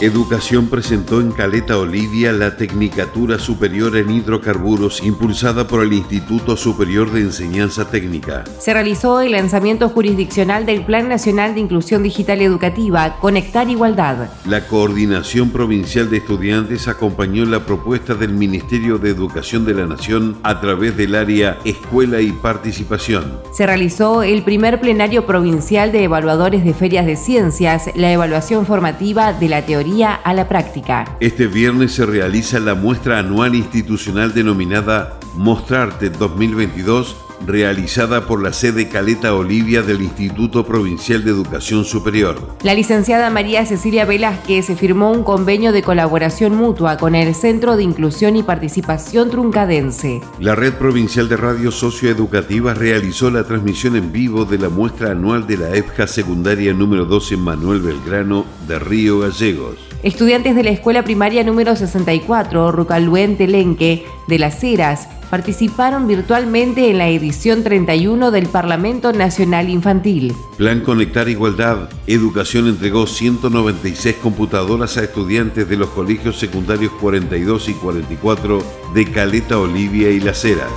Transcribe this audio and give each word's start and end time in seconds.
Educación 0.00 0.68
presentó 0.68 1.20
en 1.20 1.32
Caleta 1.32 1.76
Olivia 1.76 2.30
la 2.30 2.56
Tecnicatura 2.56 3.36
Superior 3.36 3.96
en 3.96 4.12
Hidrocarburos 4.12 5.02
impulsada 5.02 5.66
por 5.66 5.82
el 5.82 5.92
Instituto 5.92 6.56
Superior 6.56 7.10
de 7.10 7.22
Enseñanza 7.22 7.90
Técnica. 7.90 8.44
Se 8.60 8.72
realizó 8.72 9.20
el 9.20 9.32
lanzamiento 9.32 9.88
jurisdiccional 9.88 10.66
del 10.66 10.84
Plan 10.84 11.08
Nacional 11.08 11.54
de 11.54 11.62
Inclusión 11.62 12.04
Digital 12.04 12.40
Educativa, 12.42 13.16
Conectar 13.18 13.68
Igualdad. 13.68 14.28
La 14.46 14.68
Coordinación 14.68 15.50
Provincial 15.50 16.08
de 16.08 16.18
Estudiantes 16.18 16.86
acompañó 16.86 17.44
la 17.44 17.66
propuesta 17.66 18.14
del 18.14 18.34
Ministerio 18.34 18.98
de 18.98 19.10
Educación 19.10 19.64
de 19.64 19.74
la 19.74 19.86
Nación 19.86 20.38
a 20.44 20.60
través 20.60 20.96
del 20.96 21.16
área 21.16 21.58
Escuela 21.64 22.20
y 22.20 22.30
Participación. 22.30 23.40
Se 23.52 23.66
realizó 23.66 24.22
el 24.22 24.44
primer 24.44 24.80
plenario 24.80 25.26
provincial 25.26 25.90
de 25.90 26.04
evaluadores 26.04 26.64
de 26.64 26.72
ferias 26.72 27.04
de 27.04 27.16
ciencias, 27.16 27.90
la 27.96 28.12
evaluación 28.12 28.64
formativa 28.64 29.32
de 29.32 29.48
la 29.48 29.66
teoría 29.66 29.87
a 30.22 30.34
la 30.34 30.48
práctica. 30.48 31.16
Este 31.18 31.46
viernes 31.46 31.92
se 31.92 32.04
realiza 32.04 32.60
la 32.60 32.74
muestra 32.74 33.18
anual 33.18 33.54
institucional 33.54 34.34
denominada 34.34 35.18
Mostrarte 35.34 36.10
2022 36.10 37.16
realizada 37.46 38.26
por 38.26 38.42
la 38.42 38.52
sede 38.52 38.88
Caleta 38.88 39.34
Olivia 39.34 39.82
del 39.82 40.02
Instituto 40.02 40.64
Provincial 40.64 41.24
de 41.24 41.30
Educación 41.30 41.84
Superior. 41.84 42.56
La 42.62 42.74
licenciada 42.74 43.30
María 43.30 43.64
Cecilia 43.66 44.04
Velázquez 44.04 44.66
firmó 44.76 45.12
un 45.12 45.22
convenio 45.22 45.72
de 45.72 45.82
colaboración 45.82 46.54
mutua 46.54 46.96
con 46.96 47.14
el 47.14 47.34
Centro 47.34 47.76
de 47.76 47.82
Inclusión 47.82 48.36
y 48.36 48.42
Participación 48.42 49.30
Truncadense. 49.30 50.20
La 50.40 50.54
Red 50.54 50.74
Provincial 50.74 51.28
de 51.28 51.36
Radio 51.36 51.70
Socioeducativa 51.70 52.74
realizó 52.74 53.30
la 53.30 53.44
transmisión 53.44 53.96
en 53.96 54.12
vivo 54.12 54.44
de 54.44 54.58
la 54.58 54.68
muestra 54.68 55.12
anual 55.12 55.46
de 55.46 55.56
la 55.56 55.74
EFJA 55.74 56.06
Secundaria 56.06 56.72
número 56.72 57.04
12 57.04 57.36
Manuel 57.36 57.80
Belgrano 57.80 58.44
de 58.66 58.78
Río 58.78 59.20
Gallegos. 59.20 59.76
Estudiantes 60.02 60.54
de 60.54 60.62
la 60.62 60.70
Escuela 60.70 61.02
Primaria 61.02 61.42
número 61.42 61.74
64, 61.74 62.70
Rucaluen 62.70 63.36
Telenque, 63.36 64.06
de 64.28 64.38
Las 64.38 64.62
Heras, 64.62 65.08
participaron 65.30 66.06
virtualmente 66.06 66.90
en 66.90 66.98
la 66.98 67.08
edición 67.08 67.62
31 67.62 68.30
del 68.30 68.46
Parlamento 68.46 69.12
Nacional 69.12 69.68
Infantil. 69.68 70.34
Plan 70.56 70.80
Conectar 70.80 71.28
Igualdad. 71.28 71.88
Educación 72.06 72.68
entregó 72.68 73.06
196 73.06 74.16
computadoras 74.16 74.96
a 74.96 75.04
estudiantes 75.04 75.68
de 75.68 75.76
los 75.76 75.90
colegios 75.90 76.38
secundarios 76.38 76.92
42 77.00 77.68
y 77.68 77.74
44 77.74 78.62
de 78.94 79.10
Caleta 79.10 79.58
Olivia 79.58 80.10
y 80.10 80.20
Las 80.20 80.44
Heras. 80.44 80.72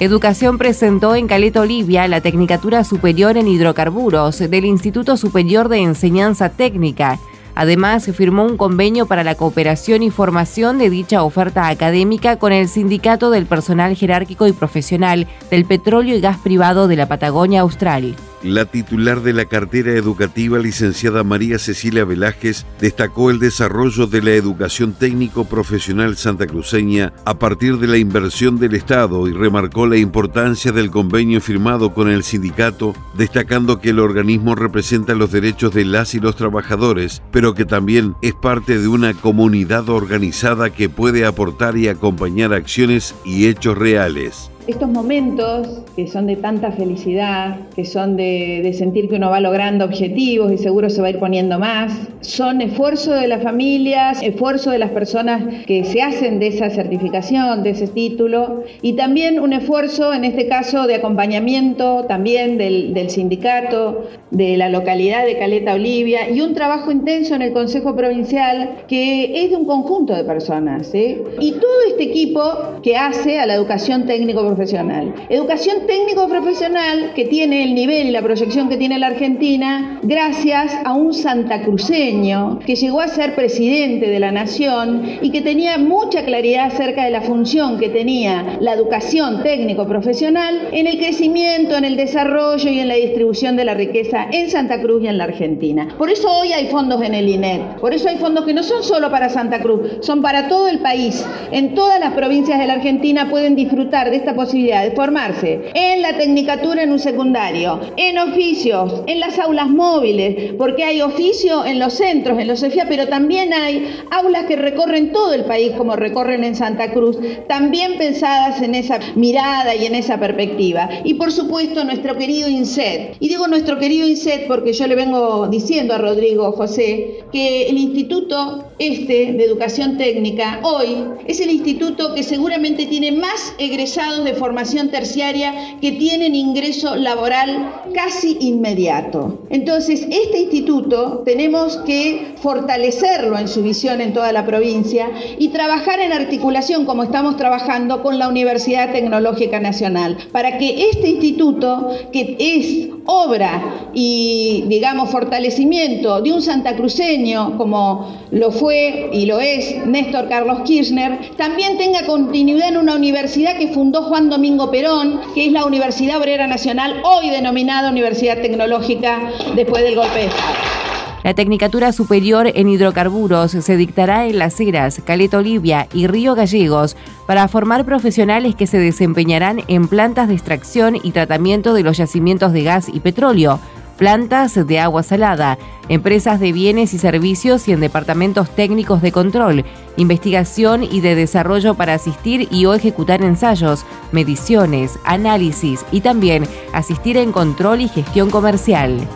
Educación 0.00 0.58
presentó 0.58 1.16
en 1.16 1.26
Caleta 1.26 1.60
Olivia 1.60 2.06
la 2.06 2.20
Tecnicatura 2.20 2.84
Superior 2.84 3.36
en 3.36 3.48
Hidrocarburos 3.48 4.38
del 4.38 4.64
Instituto 4.64 5.16
Superior 5.16 5.68
de 5.68 5.78
Enseñanza 5.78 6.50
Técnica 6.50 7.18
Además, 7.58 8.04
se 8.04 8.12
firmó 8.12 8.44
un 8.44 8.56
convenio 8.56 9.06
para 9.06 9.24
la 9.24 9.34
cooperación 9.34 10.04
y 10.04 10.12
formación 10.12 10.78
de 10.78 10.90
dicha 10.90 11.24
oferta 11.24 11.66
académica 11.66 12.36
con 12.36 12.52
el 12.52 12.68
Sindicato 12.68 13.30
del 13.30 13.46
Personal 13.46 13.96
Jerárquico 13.96 14.46
y 14.46 14.52
Profesional 14.52 15.26
del 15.50 15.64
Petróleo 15.64 16.16
y 16.16 16.20
Gas 16.20 16.38
Privado 16.38 16.86
de 16.86 16.94
la 16.94 17.08
Patagonia 17.08 17.62
Austral. 17.62 18.14
La 18.42 18.66
titular 18.66 19.22
de 19.22 19.32
la 19.32 19.46
cartera 19.46 19.92
educativa, 19.92 20.58
licenciada 20.58 21.24
María 21.24 21.58
Cecilia 21.58 22.04
Velázquez, 22.04 22.66
destacó 22.80 23.30
el 23.30 23.40
desarrollo 23.40 24.06
de 24.06 24.22
la 24.22 24.30
educación 24.30 24.92
técnico-profesional 24.92 26.16
santacruceña 26.16 27.12
a 27.24 27.36
partir 27.38 27.78
de 27.78 27.88
la 27.88 27.98
inversión 27.98 28.58
del 28.58 28.76
Estado 28.76 29.26
y 29.26 29.32
remarcó 29.32 29.88
la 29.88 29.96
importancia 29.96 30.70
del 30.70 30.90
convenio 30.90 31.40
firmado 31.40 31.92
con 31.92 32.08
el 32.08 32.22
sindicato, 32.22 32.94
destacando 33.16 33.80
que 33.80 33.90
el 33.90 33.98
organismo 33.98 34.54
representa 34.54 35.14
los 35.14 35.32
derechos 35.32 35.74
de 35.74 35.84
las 35.84 36.14
y 36.14 36.20
los 36.20 36.36
trabajadores, 36.36 37.22
pero 37.32 37.54
que 37.54 37.64
también 37.64 38.14
es 38.22 38.34
parte 38.34 38.78
de 38.78 38.86
una 38.86 39.14
comunidad 39.14 39.88
organizada 39.88 40.70
que 40.70 40.88
puede 40.88 41.26
aportar 41.26 41.76
y 41.76 41.88
acompañar 41.88 42.52
acciones 42.52 43.16
y 43.24 43.48
hechos 43.48 43.76
reales 43.76 44.50
estos 44.68 44.90
momentos 44.90 45.82
que 45.96 46.06
son 46.06 46.26
de 46.26 46.36
tanta 46.36 46.70
felicidad, 46.72 47.56
que 47.74 47.86
son 47.86 48.16
de, 48.16 48.70
sentir 48.76 49.08
que 49.08 49.16
uno 49.16 49.30
va 49.30 49.40
logrando 49.40 49.86
objetivos 49.86 50.52
y 50.52 50.58
seguro 50.58 50.90
se 50.90 51.00
va 51.00 51.06
a 51.08 51.10
ir 51.10 51.18
poniendo 51.18 51.58
más, 51.58 51.92
son 52.20 52.60
esfuerzo 52.60 53.12
de 53.12 53.28
las 53.28 53.42
familias, 53.42 54.22
esfuerzo 54.22 54.70
de 54.70 54.78
las 54.78 54.90
personas 54.90 55.64
que 55.66 55.84
se 55.84 56.02
hacen 56.02 56.38
de 56.38 56.48
esa 56.48 56.68
certificación, 56.68 57.62
de 57.62 57.70
ese 57.70 57.88
título, 57.88 58.62
y 58.82 58.92
también 58.92 59.40
un 59.40 59.54
esfuerzo, 59.54 60.12
en 60.12 60.24
este 60.24 60.46
caso, 60.46 60.86
de 60.86 60.96
acompañamiento 60.96 62.04
también 62.04 62.58
del, 62.58 62.92
del 62.92 63.08
sindicato, 63.08 64.06
de 64.30 64.58
la 64.58 64.68
localidad 64.68 65.24
de 65.24 65.38
Caleta 65.38 65.74
Olivia, 65.74 66.28
y 66.30 66.42
un 66.42 66.52
trabajo 66.52 66.92
intenso 66.92 67.34
en 67.34 67.40
el 67.40 67.54
Consejo 67.54 67.96
Provincial 67.96 68.84
que 68.86 69.44
es 69.44 69.50
de 69.50 69.56
un 69.56 69.64
conjunto 69.64 70.14
de 70.14 70.24
personas. 70.24 70.94
¿eh? 70.94 71.22
Y 71.40 71.52
todo 71.52 71.80
este 71.88 72.04
equipo 72.04 72.42
que 72.82 72.96
hace 72.96 73.38
a 73.38 73.46
la 73.46 73.54
educación 73.54 74.04
técnico 74.04 74.44
Educación 74.58 75.86
técnico 75.86 76.28
profesional 76.28 77.12
que 77.14 77.26
tiene 77.26 77.62
el 77.62 77.76
nivel 77.76 78.08
y 78.08 78.10
la 78.10 78.22
proyección 78.22 78.68
que 78.68 78.76
tiene 78.76 78.98
la 78.98 79.06
Argentina 79.06 80.00
gracias 80.02 80.76
a 80.84 80.94
un 80.94 81.14
santacruceño 81.14 82.58
que 82.66 82.74
llegó 82.74 83.00
a 83.00 83.06
ser 83.06 83.36
presidente 83.36 84.08
de 84.08 84.18
la 84.18 84.32
nación 84.32 85.18
y 85.22 85.30
que 85.30 85.42
tenía 85.42 85.78
mucha 85.78 86.24
claridad 86.24 86.66
acerca 86.66 87.04
de 87.04 87.12
la 87.12 87.20
función 87.20 87.78
que 87.78 87.88
tenía 87.88 88.58
la 88.60 88.72
educación 88.72 89.44
técnico 89.44 89.86
profesional 89.86 90.70
en 90.72 90.88
el 90.88 90.98
crecimiento, 90.98 91.76
en 91.76 91.84
el 91.84 91.96
desarrollo 91.96 92.68
y 92.68 92.80
en 92.80 92.88
la 92.88 92.94
distribución 92.94 93.54
de 93.54 93.64
la 93.64 93.74
riqueza 93.74 94.26
en 94.32 94.50
Santa 94.50 94.82
Cruz 94.82 95.04
y 95.04 95.06
en 95.06 95.18
la 95.18 95.24
Argentina. 95.24 95.94
Por 95.96 96.10
eso 96.10 96.28
hoy 96.32 96.52
hay 96.52 96.66
fondos 96.66 97.00
en 97.02 97.14
el 97.14 97.28
INET, 97.28 97.76
por 97.76 97.94
eso 97.94 98.08
hay 98.08 98.16
fondos 98.16 98.44
que 98.44 98.54
no 98.54 98.64
son 98.64 98.82
solo 98.82 99.08
para 99.08 99.28
Santa 99.28 99.60
Cruz, 99.60 99.98
son 100.00 100.20
para 100.20 100.48
todo 100.48 100.66
el 100.66 100.80
país. 100.80 101.24
En 101.52 101.76
todas 101.76 102.00
las 102.00 102.14
provincias 102.14 102.58
de 102.58 102.66
la 102.66 102.74
Argentina 102.74 103.30
pueden 103.30 103.54
disfrutar 103.54 104.10
de 104.10 104.16
esta 104.16 104.34
posibilidad 104.34 104.47
de 104.52 104.92
formarse 104.96 105.70
en 105.74 106.00
la 106.00 106.16
tecnicatura 106.16 106.82
en 106.82 106.92
un 106.92 106.98
secundario, 106.98 107.80
en 107.96 108.18
oficios, 108.18 109.02
en 109.06 109.20
las 109.20 109.38
aulas 109.38 109.68
móviles, 109.68 110.54
porque 110.56 110.84
hay 110.84 111.02
oficio 111.02 111.66
en 111.66 111.78
los 111.78 111.94
centros, 111.94 112.38
en 112.38 112.48
los 112.48 112.62
EFIA, 112.62 112.86
pero 112.88 113.08
también 113.08 113.52
hay 113.52 114.00
aulas 114.10 114.46
que 114.46 114.56
recorren 114.56 115.12
todo 115.12 115.34
el 115.34 115.44
país 115.44 115.72
como 115.76 115.96
recorren 115.96 116.44
en 116.44 116.56
Santa 116.56 116.92
Cruz, 116.92 117.18
también 117.46 117.98
pensadas 117.98 118.62
en 118.62 118.74
esa 118.74 118.98
mirada 119.16 119.74
y 119.74 119.84
en 119.84 119.94
esa 119.94 120.18
perspectiva. 120.18 120.88
Y 121.04 121.14
por 121.14 121.30
supuesto 121.30 121.84
nuestro 121.84 122.16
querido 122.16 122.48
INSET. 122.48 123.16
Y 123.20 123.28
digo 123.28 123.48
nuestro 123.48 123.78
querido 123.78 124.06
INSET 124.06 124.46
porque 124.46 124.72
yo 124.72 124.86
le 124.86 124.94
vengo 124.94 125.48
diciendo 125.48 125.94
a 125.94 125.98
Rodrigo 125.98 126.52
José 126.52 127.24
que 127.32 127.68
el 127.68 127.76
instituto 127.76 128.64
este 128.78 129.32
de 129.32 129.44
educación 129.44 129.96
técnica 129.98 130.60
hoy 130.62 131.04
es 131.26 131.40
el 131.40 131.50
instituto 131.50 132.14
que 132.14 132.22
seguramente 132.22 132.86
tiene 132.86 133.12
más 133.12 133.54
egresados 133.58 134.24
formación 134.34 134.90
terciaria 134.90 135.78
que 135.80 135.92
tienen 135.92 136.34
ingreso 136.34 136.96
laboral 136.96 137.72
casi 137.94 138.36
inmediato. 138.40 139.46
Entonces, 139.50 140.06
este 140.10 140.40
instituto 140.40 141.22
tenemos 141.24 141.76
que 141.78 142.34
fortalecerlo 142.42 143.38
en 143.38 143.48
su 143.48 143.62
visión 143.62 144.00
en 144.00 144.12
toda 144.12 144.32
la 144.32 144.46
provincia 144.46 145.10
y 145.38 145.48
trabajar 145.48 146.00
en 146.00 146.12
articulación, 146.12 146.84
como 146.84 147.02
estamos 147.02 147.36
trabajando, 147.36 148.02
con 148.02 148.18
la 148.18 148.28
Universidad 148.28 148.92
Tecnológica 148.92 149.60
Nacional, 149.60 150.18
para 150.32 150.58
que 150.58 150.88
este 150.90 151.08
instituto, 151.08 151.90
que 152.12 152.36
es 152.38 152.97
obra 153.10 153.88
y, 153.94 154.64
digamos, 154.66 155.10
fortalecimiento 155.10 156.20
de 156.20 156.30
un 156.30 156.42
santacruceño 156.42 157.56
como 157.56 158.06
lo 158.30 158.50
fue 158.50 159.08
y 159.14 159.24
lo 159.24 159.40
es 159.40 159.86
Néstor 159.86 160.28
Carlos 160.28 160.60
Kirchner, 160.64 161.30
también 161.36 161.78
tenga 161.78 162.04
continuidad 162.04 162.68
en 162.68 162.76
una 162.76 162.94
universidad 162.94 163.56
que 163.56 163.68
fundó 163.68 164.02
Juan 164.02 164.28
Domingo 164.28 164.70
Perón, 164.70 165.20
que 165.34 165.46
es 165.46 165.52
la 165.52 165.64
Universidad 165.64 166.18
Obrera 166.18 166.46
Nacional, 166.46 167.00
hoy 167.02 167.30
denominada 167.30 167.90
Universidad 167.90 168.42
Tecnológica 168.42 169.32
después 169.56 169.82
del 169.82 169.96
golpe 169.96 170.18
de 170.18 170.26
Estado. 170.26 170.87
La 171.28 171.34
Tecnicatura 171.34 171.92
Superior 171.92 172.50
en 172.54 172.70
Hidrocarburos 172.70 173.50
se 173.50 173.76
dictará 173.76 174.24
en 174.24 174.38
Las 174.38 174.58
Heras, 174.60 175.02
Caleta 175.04 175.36
Olivia 175.36 175.86
y 175.92 176.06
Río 176.06 176.34
Gallegos 176.34 176.96
para 177.26 177.46
formar 177.48 177.84
profesionales 177.84 178.54
que 178.54 178.66
se 178.66 178.78
desempeñarán 178.78 179.60
en 179.68 179.88
plantas 179.88 180.28
de 180.28 180.32
extracción 180.32 180.96
y 180.96 181.10
tratamiento 181.10 181.74
de 181.74 181.82
los 181.82 181.98
yacimientos 181.98 182.54
de 182.54 182.62
gas 182.62 182.88
y 182.90 183.00
petróleo, 183.00 183.60
plantas 183.98 184.66
de 184.66 184.78
agua 184.78 185.02
salada, 185.02 185.58
empresas 185.90 186.40
de 186.40 186.52
bienes 186.52 186.94
y 186.94 186.98
servicios 186.98 187.68
y 187.68 187.72
en 187.72 187.80
departamentos 187.80 188.48
técnicos 188.48 189.02
de 189.02 189.12
control, 189.12 189.66
investigación 189.98 190.82
y 190.82 191.02
de 191.02 191.14
desarrollo 191.14 191.74
para 191.74 191.92
asistir 191.92 192.48
y 192.50 192.64
o 192.64 192.72
ejecutar 192.72 193.20
ensayos, 193.20 193.84
mediciones, 194.12 194.98
análisis 195.04 195.84
y 195.92 196.00
también 196.00 196.44
asistir 196.72 197.18
en 197.18 197.32
control 197.32 197.82
y 197.82 197.88
gestión 197.88 198.30
comercial. 198.30 199.06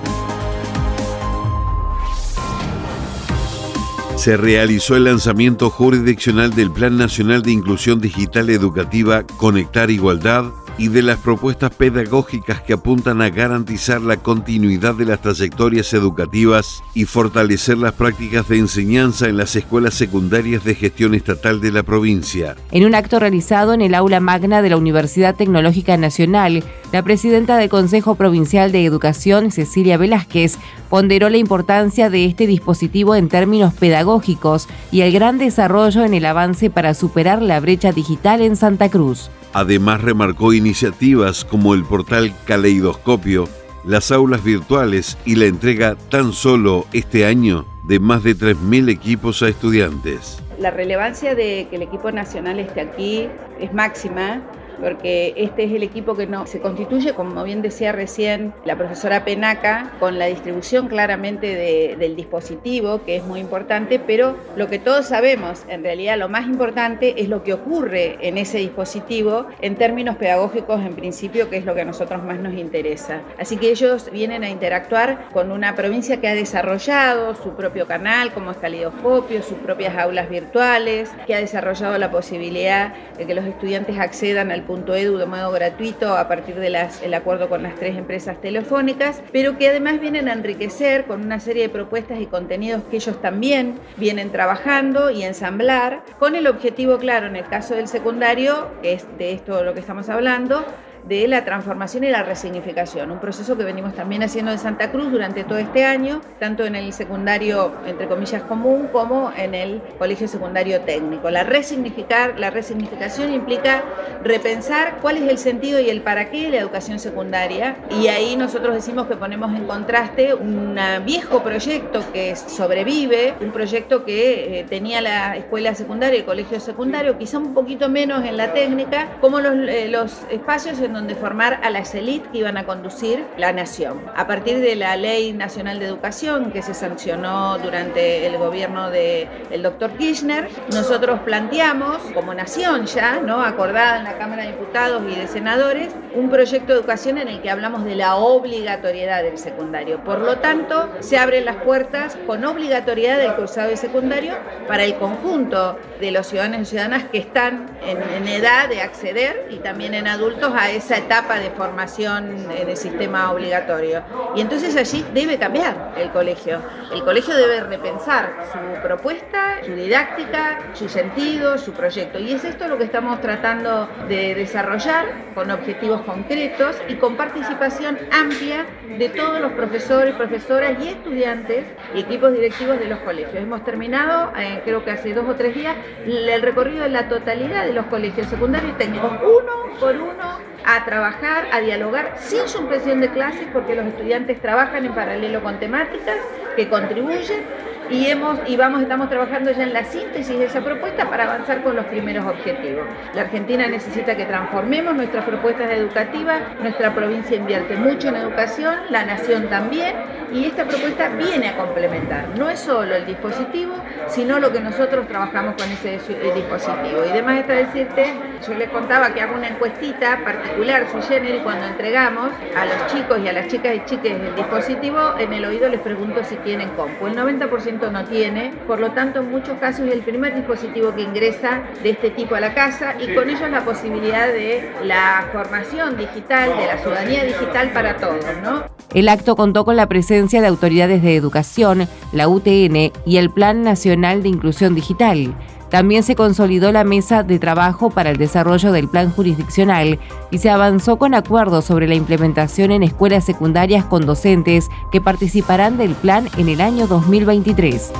Se 4.22 4.36
realizó 4.36 4.94
el 4.94 5.02
lanzamiento 5.02 5.68
jurisdiccional 5.68 6.54
del 6.54 6.70
Plan 6.70 6.96
Nacional 6.96 7.42
de 7.42 7.50
Inclusión 7.50 8.00
Digital 8.00 8.50
Educativa 8.50 9.24
Conectar 9.36 9.90
Igualdad 9.90 10.44
y 10.78 10.88
de 10.88 11.02
las 11.02 11.18
propuestas 11.18 11.70
pedagógicas 11.70 12.60
que 12.62 12.72
apuntan 12.72 13.22
a 13.22 13.30
garantizar 13.30 14.00
la 14.00 14.16
continuidad 14.16 14.94
de 14.94 15.04
las 15.04 15.20
trayectorias 15.20 15.92
educativas 15.94 16.82
y 16.94 17.04
fortalecer 17.04 17.78
las 17.78 17.92
prácticas 17.92 18.48
de 18.48 18.58
enseñanza 18.58 19.28
en 19.28 19.36
las 19.36 19.54
escuelas 19.56 19.94
secundarias 19.94 20.64
de 20.64 20.74
gestión 20.74 21.14
estatal 21.14 21.60
de 21.60 21.72
la 21.72 21.82
provincia. 21.82 22.56
En 22.70 22.84
un 22.84 22.94
acto 22.94 23.18
realizado 23.18 23.74
en 23.74 23.80
el 23.80 23.94
aula 23.94 24.20
magna 24.20 24.62
de 24.62 24.70
la 24.70 24.76
Universidad 24.76 25.34
Tecnológica 25.34 25.96
Nacional, 25.96 26.64
la 26.92 27.02
presidenta 27.02 27.56
del 27.56 27.68
Consejo 27.68 28.14
Provincial 28.14 28.72
de 28.72 28.84
Educación, 28.84 29.50
Cecilia 29.50 29.96
Velázquez, 29.96 30.58
ponderó 30.90 31.30
la 31.30 31.38
importancia 31.38 32.10
de 32.10 32.26
este 32.26 32.46
dispositivo 32.46 33.14
en 33.14 33.28
términos 33.28 33.72
pedagógicos 33.74 34.68
y 34.90 35.00
el 35.00 35.12
gran 35.12 35.38
desarrollo 35.38 36.04
en 36.04 36.14
el 36.14 36.26
avance 36.26 36.70
para 36.70 36.94
superar 36.94 37.40
la 37.40 37.60
brecha 37.60 37.92
digital 37.92 38.42
en 38.42 38.56
Santa 38.56 38.90
Cruz. 38.90 39.30
Además 39.54 40.00
remarcó 40.00 40.52
iniciativas 40.62 41.44
como 41.44 41.74
el 41.74 41.82
portal 41.82 42.32
Caleidoscopio, 42.44 43.48
las 43.84 44.12
aulas 44.12 44.44
virtuales 44.44 45.18
y 45.24 45.34
la 45.34 45.46
entrega 45.46 45.96
tan 46.08 46.32
solo 46.32 46.86
este 46.92 47.26
año 47.26 47.66
de 47.82 47.98
más 47.98 48.22
de 48.22 48.36
3.000 48.36 48.88
equipos 48.88 49.42
a 49.42 49.48
estudiantes. 49.48 50.40
La 50.60 50.70
relevancia 50.70 51.34
de 51.34 51.66
que 51.68 51.76
el 51.76 51.82
equipo 51.82 52.12
nacional 52.12 52.60
esté 52.60 52.80
aquí 52.80 53.28
es 53.58 53.74
máxima 53.74 54.40
porque 54.80 55.34
este 55.36 55.64
es 55.64 55.72
el 55.72 55.82
equipo 55.82 56.16
que 56.16 56.26
no 56.26 56.46
se 56.46 56.60
constituye, 56.60 57.14
como 57.14 57.42
bien 57.44 57.62
decía 57.62 57.92
recién 57.92 58.52
la 58.64 58.76
profesora 58.76 59.24
Penaca, 59.24 59.92
con 60.00 60.18
la 60.18 60.26
distribución 60.26 60.88
claramente 60.88 61.96
del 61.98 62.16
dispositivo, 62.16 63.02
que 63.04 63.16
es 63.16 63.24
muy 63.24 63.40
importante, 63.40 63.98
pero 63.98 64.36
lo 64.56 64.68
que 64.68 64.78
todos 64.78 65.06
sabemos, 65.06 65.64
en 65.68 65.82
realidad 65.82 66.18
lo 66.18 66.28
más 66.28 66.46
importante 66.46 67.20
es 67.20 67.28
lo 67.28 67.42
que 67.42 67.54
ocurre 67.54 68.18
en 68.20 68.38
ese 68.38 68.58
dispositivo 68.58 69.46
en 69.60 69.76
términos 69.76 70.16
pedagógicos 70.16 70.80
en 70.80 70.94
principio, 70.94 71.48
que 71.50 71.56
es 71.56 71.64
lo 71.64 71.74
que 71.74 71.82
a 71.82 71.84
nosotros 71.84 72.22
más 72.22 72.38
nos 72.38 72.54
interesa. 72.54 73.20
Así 73.38 73.56
que 73.56 73.70
ellos 73.70 74.10
vienen 74.12 74.44
a 74.44 74.50
interactuar 74.50 75.28
con 75.32 75.50
una 75.50 75.74
provincia 75.74 76.20
que 76.20 76.28
ha 76.28 76.34
desarrollado 76.34 77.34
su 77.34 77.50
propio 77.54 77.86
canal, 77.86 78.32
como 78.32 78.50
es 78.50 78.56
Calidoscopio, 78.56 79.42
sus 79.42 79.58
propias 79.58 79.96
aulas 79.96 80.28
virtuales, 80.28 81.10
que 81.26 81.34
ha 81.34 81.38
desarrollado 81.38 81.98
la 81.98 82.10
posibilidad 82.10 82.94
de 83.16 83.26
que 83.26 83.34
los 83.34 83.44
estudiantes 83.44 83.98
accedan 83.98 84.50
al 84.50 84.61
edu 84.68 85.16
de 85.16 85.26
modo 85.26 85.50
gratuito 85.50 86.16
a 86.16 86.28
partir 86.28 86.56
del 86.56 87.14
acuerdo 87.14 87.48
con 87.48 87.62
las 87.62 87.74
tres 87.76 87.96
empresas 87.96 88.40
telefónicas, 88.40 89.22
pero 89.32 89.58
que 89.58 89.68
además 89.68 90.00
vienen 90.00 90.28
a 90.28 90.32
enriquecer 90.32 91.04
con 91.04 91.22
una 91.22 91.40
serie 91.40 91.64
de 91.64 91.68
propuestas 91.68 92.20
y 92.20 92.26
contenidos 92.26 92.82
que 92.90 92.96
ellos 92.96 93.20
también 93.20 93.78
vienen 93.96 94.30
trabajando 94.30 95.10
y 95.10 95.22
ensamblar, 95.22 96.02
con 96.18 96.34
el 96.34 96.46
objetivo 96.46 96.98
claro, 96.98 97.26
en 97.26 97.36
el 97.36 97.46
caso 97.46 97.74
del 97.74 97.88
secundario, 97.88 98.68
que 98.82 98.94
es 98.94 99.06
de 99.18 99.32
esto 99.32 99.62
lo 99.62 99.74
que 99.74 99.80
estamos 99.80 100.08
hablando, 100.08 100.64
de 101.04 101.26
la 101.26 101.44
transformación 101.44 102.04
y 102.04 102.10
la 102.10 102.22
resignificación, 102.22 103.10
un 103.10 103.18
proceso 103.18 103.56
que 103.56 103.64
venimos 103.64 103.94
también 103.94 104.22
haciendo 104.22 104.52
en 104.52 104.58
Santa 104.58 104.90
Cruz 104.90 105.10
durante 105.10 105.44
todo 105.44 105.58
este 105.58 105.84
año, 105.84 106.20
tanto 106.38 106.64
en 106.64 106.76
el 106.76 106.92
secundario, 106.92 107.72
entre 107.86 108.06
comillas, 108.06 108.42
común, 108.42 108.88
como 108.92 109.32
en 109.36 109.54
el 109.54 109.82
colegio 109.98 110.28
secundario 110.28 110.80
técnico. 110.82 111.30
La, 111.30 111.44
resignificar, 111.44 112.38
la 112.38 112.50
resignificación 112.50 113.32
implica 113.32 113.82
repensar 114.22 114.98
cuál 115.02 115.16
es 115.16 115.28
el 115.28 115.38
sentido 115.38 115.80
y 115.80 115.90
el 115.90 116.02
para 116.02 116.30
qué 116.30 116.42
de 116.42 116.50
la 116.50 116.58
educación 116.58 116.98
secundaria, 116.98 117.76
y 118.00 118.08
ahí 118.08 118.36
nosotros 118.36 118.74
decimos 118.74 119.06
que 119.06 119.16
ponemos 119.16 119.54
en 119.54 119.66
contraste 119.66 120.34
un 120.34 120.78
viejo 121.04 121.42
proyecto 121.42 122.02
que 122.12 122.36
sobrevive, 122.36 123.34
un 123.40 123.50
proyecto 123.50 124.04
que 124.04 124.60
eh, 124.60 124.64
tenía 124.64 125.00
la 125.00 125.36
escuela 125.36 125.74
secundaria 125.74 126.16
y 126.16 126.20
el 126.20 126.26
colegio 126.26 126.60
secundario, 126.60 127.18
quizá 127.18 127.38
un 127.38 127.54
poquito 127.54 127.88
menos 127.88 128.24
en 128.24 128.36
la 128.36 128.52
técnica, 128.52 129.08
como 129.20 129.40
los, 129.40 129.54
eh, 129.68 129.88
los 129.88 130.22
espacios 130.30 130.80
en 130.80 130.91
donde 130.92 131.14
formar 131.14 131.60
a 131.62 131.70
las 131.70 131.94
élites 131.94 132.28
que 132.30 132.38
iban 132.38 132.56
a 132.56 132.64
conducir 132.64 133.24
la 133.36 133.52
nación. 133.52 134.00
A 134.16 134.26
partir 134.26 134.60
de 134.60 134.76
la 134.76 134.96
Ley 134.96 135.32
Nacional 135.32 135.78
de 135.78 135.86
Educación 135.86 136.50
que 136.52 136.62
se 136.62 136.74
sancionó 136.74 137.58
durante 137.58 138.26
el 138.26 138.38
gobierno 138.38 138.90
del 138.90 139.28
el 139.50 139.62
doctor 139.62 139.90
Kirchner, 139.92 140.48
nosotros 140.72 141.20
planteamos 141.20 141.98
como 142.14 142.34
nación 142.34 142.86
ya, 142.86 143.20
¿no? 143.20 143.42
acordada 143.42 143.98
en 143.98 144.04
la 144.04 144.18
Cámara 144.18 144.42
de 144.42 144.52
Diputados 144.52 145.02
y 145.10 145.14
de 145.14 145.26
Senadores, 145.26 145.94
un 146.14 146.30
proyecto 146.30 146.72
de 146.72 146.78
educación 146.78 147.18
en 147.18 147.28
el 147.28 147.40
que 147.42 147.50
hablamos 147.50 147.84
de 147.84 147.94
la 147.94 148.16
obligatoriedad 148.16 149.22
del 149.22 149.38
secundario. 149.38 150.02
Por 150.04 150.20
lo 150.20 150.38
tanto, 150.38 150.88
se 151.00 151.18
abren 151.18 151.44
las 151.44 151.56
puertas 151.56 152.16
con 152.26 152.44
obligatoriedad 152.44 153.18
del 153.18 153.34
cursado 153.34 153.68
de 153.68 153.76
secundario 153.76 154.34
para 154.68 154.84
el 154.84 154.96
conjunto 154.96 155.78
de 156.00 156.10
los 156.10 156.26
ciudadanos 156.26 156.62
y 156.62 156.64
ciudadanas 156.66 157.04
que 157.04 157.18
están 157.18 157.66
en, 157.86 157.98
en 158.02 158.28
edad 158.28 158.68
de 158.68 158.80
acceder 158.80 159.48
y 159.50 159.56
también 159.56 159.94
en 159.94 160.08
adultos 160.08 160.52
a 160.54 160.70
ese 160.70 160.81
esa 160.82 160.98
etapa 160.98 161.38
de 161.38 161.50
formación 161.50 162.50
en 162.50 162.68
el 162.68 162.76
sistema 162.76 163.30
obligatorio. 163.30 164.02
Y 164.34 164.40
entonces 164.40 164.76
allí 164.76 165.04
debe 165.14 165.38
cambiar 165.38 165.92
el 165.96 166.10
colegio. 166.10 166.60
El 166.92 167.04
colegio 167.04 167.36
debe 167.36 167.60
repensar 167.60 168.34
su 168.52 168.82
propuesta, 168.82 169.62
su 169.64 169.74
didáctica, 169.74 170.58
su 170.74 170.88
sentido, 170.88 171.56
su 171.58 171.72
proyecto. 171.72 172.18
Y 172.18 172.32
es 172.32 172.44
esto 172.44 172.66
lo 172.66 172.78
que 172.78 172.84
estamos 172.84 173.20
tratando 173.20 173.88
de 174.08 174.34
desarrollar 174.34 175.06
con 175.34 175.50
objetivos 175.50 176.00
concretos 176.02 176.76
y 176.88 176.96
con 176.96 177.16
participación 177.16 177.98
amplia 178.10 178.66
de 178.98 179.08
todos 179.08 179.40
los 179.40 179.52
profesores, 179.52 180.14
profesoras 180.16 180.84
y 180.84 180.88
estudiantes 180.88 181.64
y 181.94 182.00
equipos 182.00 182.32
directivos 182.32 182.78
de 182.80 182.86
los 182.86 182.98
colegios. 183.00 183.36
Hemos 183.36 183.64
terminado, 183.64 184.32
eh, 184.36 184.60
creo 184.64 184.84
que 184.84 184.90
hace 184.90 185.14
dos 185.14 185.28
o 185.28 185.34
tres 185.36 185.54
días, 185.54 185.76
el 186.04 186.42
recorrido 186.42 186.82
de 186.82 186.90
la 186.90 187.08
totalidad 187.08 187.64
de 187.66 187.72
los 187.72 187.86
colegios 187.86 188.26
secundarios 188.26 188.72
y 188.72 188.78
técnicos, 188.78 189.12
uno 189.22 189.78
por 189.78 189.94
uno 189.94 190.51
a 190.64 190.84
trabajar, 190.84 191.48
a 191.52 191.60
dialogar 191.60 192.14
sin 192.18 192.48
suspensión 192.48 193.00
de 193.00 193.10
clases 193.10 193.46
porque 193.52 193.74
los 193.74 193.86
estudiantes 193.86 194.40
trabajan 194.40 194.84
en 194.84 194.94
paralelo 194.94 195.42
con 195.42 195.58
temáticas 195.58 196.18
que 196.56 196.68
contribuyen 196.68 197.44
y, 197.92 198.06
hemos, 198.06 198.38
y 198.46 198.56
vamos, 198.56 198.82
estamos 198.82 199.08
trabajando 199.10 199.52
ya 199.52 199.64
en 199.64 199.72
la 199.72 199.84
síntesis 199.84 200.38
de 200.38 200.46
esa 200.46 200.62
propuesta 200.62 201.08
para 201.10 201.24
avanzar 201.24 201.62
con 201.62 201.76
los 201.76 201.84
primeros 201.86 202.24
objetivos. 202.24 202.86
La 203.14 203.22
Argentina 203.22 203.66
necesita 203.66 204.16
que 204.16 204.24
transformemos 204.24 204.94
nuestras 204.94 205.24
propuestas 205.24 205.70
educativas, 205.70 206.40
nuestra 206.60 206.94
provincia 206.94 207.36
invierte 207.36 207.76
mucho 207.76 208.08
en 208.08 208.16
educación, 208.16 208.74
la 208.90 209.04
nación 209.04 209.48
también, 209.48 209.94
y 210.32 210.46
esta 210.46 210.64
propuesta 210.64 211.08
viene 211.10 211.50
a 211.50 211.56
complementar. 211.56 212.28
No 212.38 212.48
es 212.48 212.60
solo 212.60 212.94
el 212.94 213.04
dispositivo, 213.04 213.74
sino 214.08 214.38
lo 214.38 214.50
que 214.50 214.60
nosotros 214.60 215.06
trabajamos 215.06 215.54
con 215.54 215.70
ese 215.70 216.00
dispositivo. 216.34 217.04
Y 217.06 217.10
además 217.10 217.40
está 217.40 217.52
decirte, 217.52 218.06
yo 218.46 218.54
les 218.54 218.70
contaba 218.70 219.12
que 219.12 219.20
hago 219.20 219.34
una 219.34 219.48
encuestita 219.48 220.20
particular, 220.24 220.86
su 220.90 221.02
género, 221.02 221.36
y 221.36 221.40
cuando 221.40 221.66
entregamos 221.66 222.30
a 222.56 222.64
los 222.64 222.86
chicos 222.86 223.20
y 223.22 223.28
a 223.28 223.32
las 223.32 223.48
chicas 223.48 223.74
y 223.76 223.84
chiques 223.84 224.12
el 224.12 224.34
dispositivo, 224.34 225.18
en 225.18 225.32
el 225.32 225.44
oído 225.44 225.68
les 225.68 225.80
pregunto 225.80 226.24
si 226.24 226.36
tienen 226.36 226.70
compu. 226.70 227.06
El 227.06 227.16
90% 227.16 227.81
no 227.90 228.04
tiene, 228.04 228.52
por 228.66 228.80
lo 228.80 228.92
tanto 228.92 229.20
en 229.20 229.30
muchos 229.30 229.58
casos 229.58 229.86
es 229.86 229.92
el 229.92 230.00
primer 230.00 230.34
dispositivo 230.34 230.94
que 230.94 231.02
ingresa 231.02 231.62
de 231.82 231.90
este 231.90 232.10
tipo 232.10 232.34
a 232.34 232.40
la 232.40 232.54
casa 232.54 232.94
y 233.00 233.14
con 233.14 233.28
ello 233.28 233.48
la 233.48 233.64
posibilidad 233.64 234.28
de 234.28 234.70
la 234.84 235.28
formación 235.32 235.96
digital, 235.96 236.56
de 236.56 236.66
la 236.66 236.78
ciudadanía 236.78 237.24
digital 237.24 237.70
para 237.72 237.96
todos. 237.96 238.24
¿no? 238.42 238.64
El 238.94 239.08
acto 239.08 239.36
contó 239.36 239.64
con 239.64 239.76
la 239.76 239.88
presencia 239.88 240.40
de 240.40 240.46
autoridades 240.46 241.02
de 241.02 241.16
educación, 241.16 241.88
la 242.12 242.28
UTN 242.28 242.92
y 243.06 243.16
el 243.16 243.30
Plan 243.30 243.62
Nacional 243.62 244.22
de 244.22 244.28
Inclusión 244.28 244.74
Digital. 244.74 245.34
También 245.72 246.02
se 246.02 246.16
consolidó 246.16 246.70
la 246.70 246.84
mesa 246.84 247.22
de 247.22 247.38
trabajo 247.38 247.88
para 247.88 248.10
el 248.10 248.18
desarrollo 248.18 248.72
del 248.72 248.88
plan 248.88 249.10
jurisdiccional 249.10 249.98
y 250.30 250.36
se 250.36 250.50
avanzó 250.50 250.98
con 250.98 251.14
acuerdos 251.14 251.64
sobre 251.64 251.88
la 251.88 251.94
implementación 251.94 252.72
en 252.72 252.82
escuelas 252.82 253.24
secundarias 253.24 253.86
con 253.86 254.04
docentes 254.04 254.68
que 254.90 255.00
participarán 255.00 255.78
del 255.78 255.94
plan 255.94 256.28
en 256.36 256.50
el 256.50 256.60
año 256.60 256.86
2023. 256.86 257.90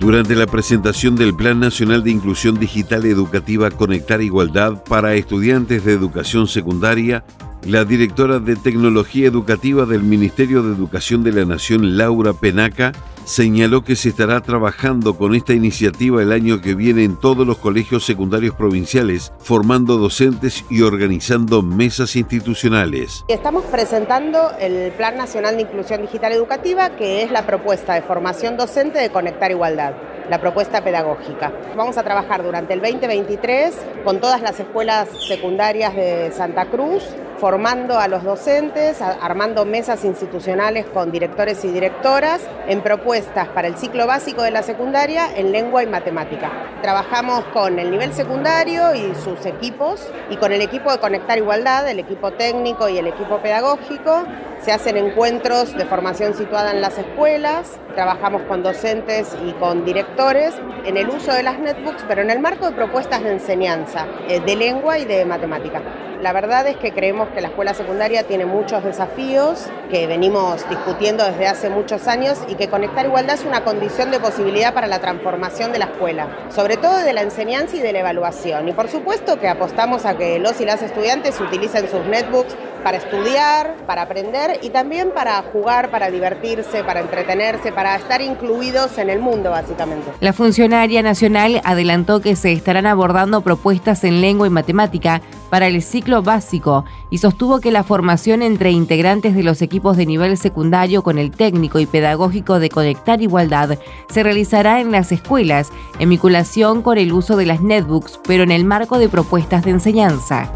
Durante 0.00 0.34
la 0.34 0.46
presentación 0.46 1.16
del 1.16 1.34
Plan 1.34 1.60
Nacional 1.60 2.02
de 2.02 2.12
Inclusión 2.12 2.58
Digital 2.58 3.04
Educativa 3.04 3.70
Conectar 3.70 4.22
Igualdad 4.22 4.82
para 4.84 5.12
estudiantes 5.16 5.84
de 5.84 5.92
educación 5.92 6.48
secundaria, 6.48 7.24
la 7.66 7.84
directora 7.84 8.38
de 8.38 8.56
Tecnología 8.56 9.26
Educativa 9.26 9.84
del 9.84 10.02
Ministerio 10.02 10.62
de 10.62 10.74
Educación 10.74 11.22
de 11.24 11.32
la 11.32 11.44
Nación, 11.44 11.98
Laura 11.98 12.32
Penaca, 12.32 12.92
señaló 13.26 13.82
que 13.82 13.96
se 13.96 14.10
estará 14.10 14.40
trabajando 14.40 15.18
con 15.18 15.34
esta 15.34 15.52
iniciativa 15.52 16.22
el 16.22 16.32
año 16.32 16.60
que 16.60 16.74
viene 16.74 17.02
en 17.02 17.16
todos 17.16 17.46
los 17.46 17.58
colegios 17.58 18.06
secundarios 18.06 18.54
provinciales, 18.54 19.32
formando 19.40 19.98
docentes 19.98 20.64
y 20.70 20.82
organizando 20.82 21.60
mesas 21.60 22.14
institucionales. 22.14 23.24
Estamos 23.26 23.64
presentando 23.64 24.52
el 24.60 24.92
Plan 24.92 25.16
Nacional 25.16 25.56
de 25.56 25.62
Inclusión 25.62 26.02
Digital 26.02 26.32
Educativa, 26.32 26.90
que 26.96 27.24
es 27.24 27.32
la 27.32 27.44
propuesta 27.44 27.94
de 27.94 28.02
formación 28.02 28.56
docente 28.56 29.00
de 29.00 29.10
Conectar 29.10 29.50
Igualdad 29.50 29.94
la 30.28 30.40
propuesta 30.40 30.82
pedagógica. 30.82 31.52
Vamos 31.76 31.98
a 31.98 32.02
trabajar 32.02 32.42
durante 32.42 32.74
el 32.74 32.80
2023 32.80 33.76
con 34.04 34.20
todas 34.20 34.42
las 34.42 34.58
escuelas 34.58 35.08
secundarias 35.28 35.94
de 35.94 36.32
Santa 36.32 36.66
Cruz, 36.66 37.04
formando 37.38 37.98
a 37.98 38.08
los 38.08 38.24
docentes, 38.24 39.00
armando 39.02 39.64
mesas 39.64 40.04
institucionales 40.04 40.86
con 40.86 41.10
directores 41.10 41.64
y 41.64 41.68
directoras 41.68 42.42
en 42.66 42.80
propuestas 42.80 43.48
para 43.48 43.68
el 43.68 43.76
ciclo 43.76 44.06
básico 44.06 44.42
de 44.42 44.50
la 44.50 44.62
secundaria 44.62 45.28
en 45.36 45.52
lengua 45.52 45.82
y 45.82 45.86
matemática. 45.86 46.50
Trabajamos 46.82 47.44
con 47.52 47.78
el 47.78 47.90
nivel 47.90 48.12
secundario 48.12 48.94
y 48.94 49.14
sus 49.14 49.44
equipos 49.44 50.10
y 50.30 50.36
con 50.36 50.52
el 50.52 50.62
equipo 50.62 50.90
de 50.90 50.98
Conectar 50.98 51.38
Igualdad, 51.38 51.88
el 51.88 51.98
equipo 51.98 52.32
técnico 52.32 52.88
y 52.88 52.98
el 52.98 53.06
equipo 53.06 53.38
pedagógico. 53.38 54.24
Se 54.60 54.72
hacen 54.72 54.96
encuentros 54.96 55.76
de 55.76 55.84
formación 55.84 56.34
situada 56.34 56.70
en 56.70 56.80
las 56.80 56.96
escuelas, 56.96 57.78
trabajamos 57.94 58.42
con 58.42 58.62
docentes 58.62 59.36
y 59.44 59.52
con 59.52 59.84
directores 59.84 60.54
en 60.84 60.96
el 60.96 61.08
uso 61.10 61.32
de 61.32 61.42
las 61.42 61.58
netbooks, 61.58 62.04
pero 62.08 62.22
en 62.22 62.30
el 62.30 62.40
marco 62.40 62.66
de 62.66 62.72
propuestas 62.72 63.22
de 63.22 63.32
enseñanza 63.32 64.06
eh, 64.28 64.40
de 64.40 64.56
lengua 64.56 64.98
y 64.98 65.04
de 65.04 65.24
matemática. 65.24 65.82
La 66.22 66.32
verdad 66.32 66.66
es 66.66 66.78
que 66.78 66.92
creemos 66.92 67.25
que 67.34 67.40
la 67.40 67.48
escuela 67.48 67.74
secundaria 67.74 68.24
tiene 68.24 68.46
muchos 68.46 68.84
desafíos 68.84 69.66
que 69.90 70.06
venimos 70.06 70.68
discutiendo 70.68 71.24
desde 71.24 71.46
hace 71.46 71.70
muchos 71.70 72.08
años 72.08 72.38
y 72.48 72.54
que 72.54 72.68
conectar 72.68 73.06
igualdad 73.06 73.36
es 73.36 73.44
una 73.44 73.64
condición 73.64 74.10
de 74.10 74.20
posibilidad 74.20 74.74
para 74.74 74.86
la 74.86 75.00
transformación 75.00 75.72
de 75.72 75.78
la 75.78 75.86
escuela, 75.86 76.28
sobre 76.50 76.76
todo 76.76 76.98
de 76.98 77.12
la 77.12 77.22
enseñanza 77.22 77.76
y 77.76 77.80
de 77.80 77.92
la 77.92 78.00
evaluación. 78.00 78.68
Y 78.68 78.72
por 78.72 78.88
supuesto 78.88 79.38
que 79.38 79.48
apostamos 79.48 80.04
a 80.04 80.16
que 80.16 80.38
los 80.38 80.60
y 80.60 80.64
las 80.64 80.82
estudiantes 80.82 81.40
utilicen 81.40 81.88
sus 81.88 82.04
netbooks 82.06 82.56
para 82.86 82.98
estudiar, 82.98 83.74
para 83.84 84.02
aprender 84.02 84.60
y 84.62 84.70
también 84.70 85.10
para 85.10 85.42
jugar, 85.52 85.90
para 85.90 86.08
divertirse, 86.08 86.84
para 86.84 87.00
entretenerse, 87.00 87.72
para 87.72 87.96
estar 87.96 88.22
incluidos 88.22 88.96
en 88.98 89.10
el 89.10 89.18
mundo 89.18 89.50
básicamente. 89.50 90.12
La 90.20 90.32
funcionaria 90.32 91.02
nacional 91.02 91.60
adelantó 91.64 92.20
que 92.20 92.36
se 92.36 92.52
estarán 92.52 92.86
abordando 92.86 93.40
propuestas 93.40 94.04
en 94.04 94.20
lengua 94.20 94.46
y 94.46 94.50
matemática 94.50 95.20
para 95.50 95.66
el 95.66 95.82
ciclo 95.82 96.22
básico 96.22 96.84
y 97.10 97.18
sostuvo 97.18 97.60
que 97.60 97.70
la 97.70 97.84
formación 97.84 98.42
entre 98.42 98.70
integrantes 98.70 99.34
de 99.34 99.42
los 99.42 99.62
equipos 99.62 99.96
de 99.96 100.06
nivel 100.06 100.36
secundario 100.36 101.02
con 101.02 101.18
el 101.18 101.30
técnico 101.30 101.78
y 101.78 101.86
pedagógico 101.86 102.58
de 102.58 102.68
Conectar 102.68 103.22
Igualdad 103.22 103.78
se 104.08 104.22
realizará 104.22 104.80
en 104.80 104.92
las 104.92 105.12
escuelas 105.12 105.70
en 105.98 106.10
vinculación 106.10 106.82
con 106.82 106.98
el 106.98 107.12
uso 107.12 107.36
de 107.36 107.46
las 107.46 107.60
netbooks, 107.60 108.20
pero 108.26 108.42
en 108.42 108.50
el 108.50 108.64
marco 108.64 108.98
de 108.98 109.08
propuestas 109.08 109.64
de 109.64 109.70
enseñanza. 109.70 110.52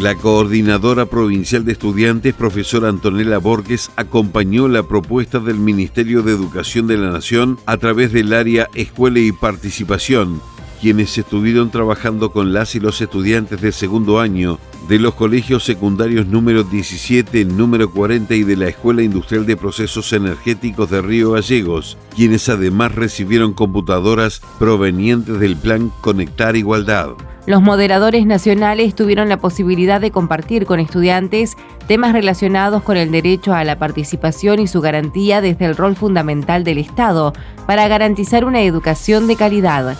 La 0.00 0.16
coordinadora 0.16 1.06
provincial 1.06 1.64
de 1.64 1.72
estudiantes, 1.72 2.34
profesora 2.34 2.88
Antonella 2.88 3.38
Borges, 3.38 3.92
acompañó 3.96 4.66
la 4.66 4.82
propuesta 4.82 5.38
del 5.38 5.56
Ministerio 5.56 6.22
de 6.22 6.32
Educación 6.32 6.88
de 6.88 6.98
la 6.98 7.12
Nación 7.12 7.58
a 7.64 7.76
través 7.76 8.12
del 8.12 8.32
área 8.32 8.68
Escuela 8.74 9.20
y 9.20 9.30
Participación, 9.30 10.42
quienes 10.80 11.16
estuvieron 11.16 11.70
trabajando 11.70 12.32
con 12.32 12.52
las 12.52 12.74
y 12.74 12.80
los 12.80 13.00
estudiantes 13.00 13.60
del 13.60 13.72
segundo 13.72 14.18
año 14.18 14.58
de 14.88 14.98
los 14.98 15.14
colegios 15.14 15.64
secundarios 15.64 16.26
número 16.26 16.62
17, 16.62 17.44
número 17.46 17.90
40 17.90 18.34
y 18.34 18.44
de 18.44 18.56
la 18.56 18.68
Escuela 18.68 19.02
Industrial 19.02 19.46
de 19.46 19.56
Procesos 19.56 20.12
Energéticos 20.12 20.90
de 20.90 21.00
Río 21.00 21.32
Gallegos, 21.32 21.96
quienes 22.14 22.48
además 22.48 22.94
recibieron 22.94 23.54
computadoras 23.54 24.42
provenientes 24.58 25.40
del 25.40 25.56
plan 25.56 25.90
Conectar 26.00 26.56
Igualdad. 26.56 27.10
Los 27.46 27.62
moderadores 27.62 28.26
nacionales 28.26 28.94
tuvieron 28.94 29.28
la 29.28 29.38
posibilidad 29.38 30.00
de 30.00 30.10
compartir 30.10 30.64
con 30.64 30.80
estudiantes 30.80 31.56
temas 31.86 32.12
relacionados 32.12 32.82
con 32.82 32.96
el 32.96 33.10
derecho 33.10 33.52
a 33.52 33.64
la 33.64 33.78
participación 33.78 34.60
y 34.60 34.66
su 34.66 34.80
garantía 34.80 35.40
desde 35.42 35.66
el 35.66 35.76
rol 35.76 35.94
fundamental 35.94 36.64
del 36.64 36.78
Estado 36.78 37.34
para 37.66 37.86
garantizar 37.88 38.44
una 38.44 38.62
educación 38.62 39.26
de 39.26 39.36
calidad. 39.36 39.96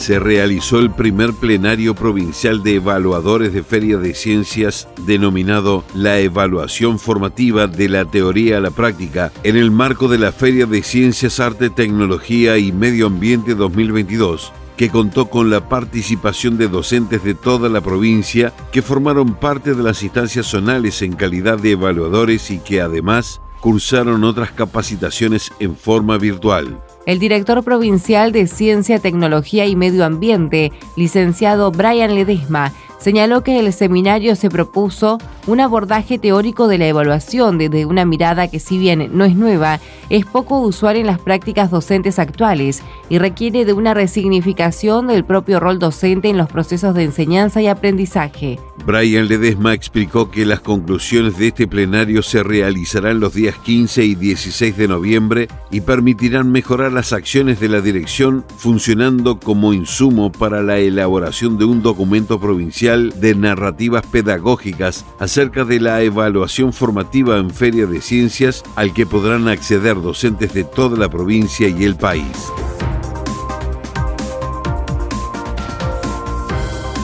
Se 0.00 0.18
realizó 0.18 0.78
el 0.78 0.90
primer 0.90 1.34
plenario 1.34 1.94
provincial 1.94 2.62
de 2.62 2.76
evaluadores 2.76 3.52
de 3.52 3.62
Feria 3.62 3.98
de 3.98 4.14
Ciencias 4.14 4.88
denominado 5.04 5.84
La 5.94 6.18
Evaluación 6.20 6.98
Formativa 6.98 7.66
de 7.66 7.90
la 7.90 8.06
Teoría 8.06 8.56
a 8.56 8.60
la 8.60 8.70
Práctica 8.70 9.30
en 9.42 9.58
el 9.58 9.70
marco 9.70 10.08
de 10.08 10.16
la 10.16 10.32
Feria 10.32 10.64
de 10.64 10.82
Ciencias, 10.82 11.38
Arte, 11.38 11.68
Tecnología 11.68 12.56
y 12.56 12.72
Medio 12.72 13.08
Ambiente 13.08 13.54
2022 13.54 14.54
que 14.78 14.88
contó 14.88 15.28
con 15.28 15.50
la 15.50 15.68
participación 15.68 16.56
de 16.56 16.68
docentes 16.68 17.22
de 17.22 17.34
toda 17.34 17.68
la 17.68 17.82
provincia 17.82 18.54
que 18.72 18.80
formaron 18.80 19.34
parte 19.34 19.74
de 19.74 19.82
las 19.82 20.02
instancias 20.02 20.46
zonales 20.46 21.02
en 21.02 21.12
calidad 21.12 21.58
de 21.58 21.72
evaluadores 21.72 22.50
y 22.50 22.58
que 22.60 22.80
además 22.80 23.42
cursaron 23.60 24.24
otras 24.24 24.50
capacitaciones 24.52 25.52
en 25.60 25.76
forma 25.76 26.16
virtual. 26.16 26.80
El 27.10 27.18
director 27.18 27.64
provincial 27.64 28.30
de 28.30 28.46
Ciencia, 28.46 29.00
Tecnología 29.00 29.66
y 29.66 29.74
Medio 29.74 30.04
Ambiente, 30.04 30.70
licenciado 30.94 31.72
Brian 31.72 32.14
Ledesma, 32.14 32.72
señaló 33.00 33.42
que 33.42 33.58
el 33.58 33.72
seminario 33.72 34.36
se 34.36 34.50
propuso 34.50 35.18
un 35.46 35.60
abordaje 35.60 36.18
teórico 36.18 36.68
de 36.68 36.78
la 36.78 36.86
evaluación 36.86 37.58
desde 37.58 37.86
una 37.86 38.04
mirada 38.04 38.48
que 38.48 38.60
si 38.60 38.78
bien 38.78 39.10
no 39.14 39.24
es 39.24 39.34
nueva, 39.34 39.80
es 40.10 40.26
poco 40.26 40.60
usual 40.60 40.96
en 40.96 41.06
las 41.06 41.18
prácticas 41.18 41.70
docentes 41.70 42.18
actuales 42.18 42.82
y 43.08 43.18
requiere 43.18 43.64
de 43.64 43.72
una 43.72 43.94
resignificación 43.94 45.08
del 45.08 45.24
propio 45.24 45.60
rol 45.60 45.78
docente 45.78 46.28
en 46.28 46.36
los 46.36 46.48
procesos 46.48 46.94
de 46.94 47.04
enseñanza 47.04 47.62
y 47.62 47.68
aprendizaje. 47.68 48.58
Brian 48.86 49.28
Ledesma 49.28 49.74
explicó 49.74 50.30
que 50.30 50.46
las 50.46 50.60
conclusiones 50.60 51.36
de 51.38 51.48
este 51.48 51.66
plenario 51.66 52.22
se 52.22 52.42
realizarán 52.42 53.20
los 53.20 53.34
días 53.34 53.56
15 53.58 54.04
y 54.04 54.14
16 54.14 54.76
de 54.76 54.88
noviembre 54.88 55.48
y 55.70 55.82
permitirán 55.82 56.50
mejorar 56.50 56.92
las 56.92 57.12
acciones 57.12 57.60
de 57.60 57.68
la 57.68 57.80
dirección 57.80 58.44
funcionando 58.56 59.38
como 59.38 59.74
insumo 59.74 60.32
para 60.32 60.62
la 60.62 60.78
elaboración 60.78 61.58
de 61.58 61.66
un 61.66 61.82
documento 61.82 62.40
provincial 62.40 62.89
de 62.96 63.34
narrativas 63.34 64.04
pedagógicas 64.06 65.04
acerca 65.18 65.64
de 65.64 65.80
la 65.80 66.02
evaluación 66.02 66.72
formativa 66.72 67.38
en 67.38 67.50
Feria 67.50 67.86
de 67.86 68.00
Ciencias 68.00 68.62
al 68.76 68.92
que 68.92 69.06
podrán 69.06 69.48
acceder 69.48 70.00
docentes 70.00 70.52
de 70.54 70.64
toda 70.64 70.98
la 70.98 71.08
provincia 71.08 71.68
y 71.68 71.84
el 71.84 71.96
país. 71.96 72.50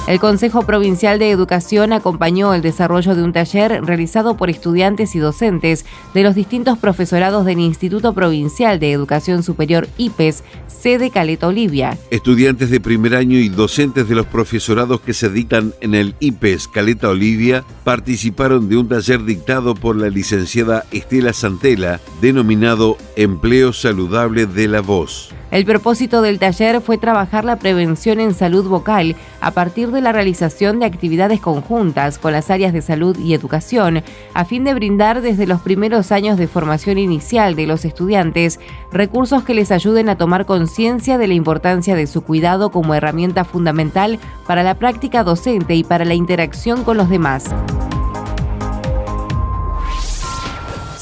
El 0.07 0.21
Consejo 0.21 0.63
Provincial 0.63 1.19
de 1.19 1.33
Educación 1.33 1.93
acompañó 1.93 2.55
el 2.55 2.63
desarrollo 2.63 3.17
de 3.17 3.25
un 3.25 3.33
taller 3.33 3.85
realizado 3.85 4.37
por 4.37 4.51
estudiantes 4.51 5.17
y 5.17 5.19
docentes 5.19 5.85
de 6.15 6.23
los 6.23 6.37
distintos 6.37 6.79
profesorados 6.79 7.45
del 7.45 7.59
Instituto 7.59 8.13
Provincial 8.13 8.79
de 8.79 8.93
Educación 8.93 9.43
Superior 9.43 9.89
IPES, 9.99 10.45
sede 10.69 11.11
Caleta 11.11 11.49
Olivia. 11.49 11.99
Estudiantes 12.13 12.71
de 12.71 12.79
primer 12.79 13.17
año 13.17 13.37
y 13.37 13.49
docentes 13.49 14.09
de 14.09 14.15
los 14.15 14.27
profesorados 14.27 15.01
que 15.01 15.13
se 15.13 15.29
dictan 15.29 15.75
en 15.81 15.97
el 15.97 16.15
IPES 16.21 16.69
Caleta 16.69 17.09
Olivia 17.09 17.65
participaron 17.83 18.69
de 18.69 18.77
un 18.77 18.89
taller 18.89 19.25
dictado 19.25 19.75
por 19.75 19.97
la 19.97 20.09
licenciada 20.09 20.85
Estela 20.93 21.33
Santela, 21.33 22.01
denominado 22.21 22.97
Empleo 23.17 23.73
Saludable 23.73 24.47
de 24.47 24.69
la 24.69 24.83
Voz. 24.83 25.35
El 25.50 25.65
propósito 25.65 26.23
del 26.23 26.38
taller 26.38 26.81
fue 26.81 26.99
trabajar 26.99 27.45
la 27.45 27.57
prevención 27.57 28.19
en 28.19 28.35
salud 28.35 28.69
vocal 28.69 29.15
a 29.41 29.53
partir 29.53 29.93
de 29.93 30.00
la 30.00 30.11
realización 30.12 30.81
de 30.81 30.87
actividades 30.87 31.41
conjuntas 31.41 32.19
con 32.19 32.33
las 32.33 32.50
áreas 32.50 32.73
de 32.73 32.83
salud 32.83 33.17
y 33.19 33.33
educación, 33.33 34.03
a 34.35 34.45
fin 34.45 34.65
de 34.65 34.75
brindar 34.75 35.23
desde 35.23 35.47
los 35.47 35.61
primeros 35.61 36.11
años 36.11 36.37
de 36.37 36.49
formación 36.49 36.99
inicial 36.99 37.55
de 37.55 37.67
los 37.67 37.85
estudiantes 37.85 38.59
recursos 38.91 39.45
que 39.45 39.55
les 39.55 39.71
ayuden 39.71 40.09
a 40.09 40.19
tomar 40.19 40.47
conciencia 40.47 41.17
de 41.17 41.29
la 41.29 41.35
importancia 41.35 41.95
de 41.95 42.09
su 42.09 42.23
cuidado 42.23 42.71
como 42.71 42.95
herramienta 42.95 43.45
fundamental 43.45 44.19
para 44.47 44.65
la 44.65 44.75
práctica 44.75 45.23
docente 45.23 45.76
y 45.76 45.85
para 45.85 46.05
la 46.05 46.15
interacción 46.15 46.83
con 46.83 46.97
los 46.97 47.09
demás. 47.09 47.45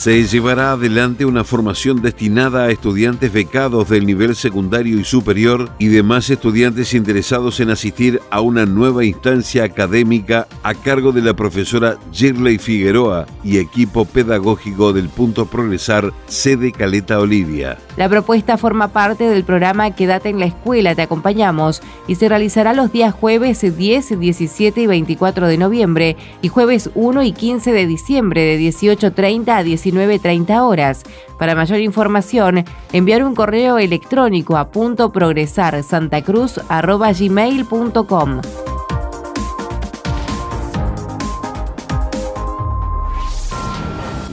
Se 0.04 0.22
llevará 0.22 0.72
adelante 0.72 1.24
una 1.24 1.44
formación 1.44 2.02
destinada 2.02 2.64
a 2.64 2.70
estudiantes 2.70 3.32
becados 3.32 3.88
del 3.88 4.04
nivel 4.04 4.36
secundario 4.36 5.00
y 5.00 5.04
superior 5.04 5.70
y 5.78 5.86
demás 5.86 6.28
estudiantes 6.28 6.92
interesados 6.92 7.58
en 7.60 7.70
asistir 7.70 8.20
a 8.30 8.42
una 8.42 8.66
nueva 8.66 9.06
instancia 9.06 9.64
académica 9.64 10.46
a 10.62 10.74
cargo 10.74 11.10
de 11.10 11.22
la 11.22 11.32
profesora 11.32 11.96
Girley 12.12 12.58
Figueroa 12.58 13.24
y 13.42 13.56
equipo 13.56 14.04
pedagógico 14.04 14.92
del 14.92 15.08
Punto 15.08 15.46
Progresar, 15.46 16.12
sede 16.26 16.70
Caleta 16.70 17.18
Olivia. 17.18 17.78
La 17.96 18.10
propuesta 18.10 18.58
forma 18.58 18.88
parte 18.88 19.24
del 19.24 19.44
programa 19.44 19.92
Quédate 19.92 20.28
en 20.28 20.38
la 20.38 20.44
escuela, 20.44 20.94
te 20.94 21.00
acompañamos 21.00 21.80
y 22.06 22.16
se 22.16 22.28
realizará 22.28 22.74
los 22.74 22.92
días 22.92 23.14
jueves 23.14 23.62
10, 23.62 24.20
17 24.20 24.82
y 24.82 24.86
24 24.86 25.46
de 25.46 25.56
noviembre 25.56 26.18
y 26.42 26.48
jueves 26.48 26.90
1 26.94 27.22
y 27.22 27.32
15 27.32 27.72
de 27.72 27.86
diciembre 27.86 28.42
de 28.42 28.58
18.30 28.58 29.48
a 29.48 29.62
19.30 29.94 30.60
horas. 30.60 31.02
Para 31.38 31.54
mayor 31.54 31.80
información, 31.80 32.64
enviar 32.92 33.24
un 33.24 33.34
correo 33.34 33.78
electrónico 33.78 34.56
a 34.56 34.70
punto 34.70 35.12
progresar 35.12 35.82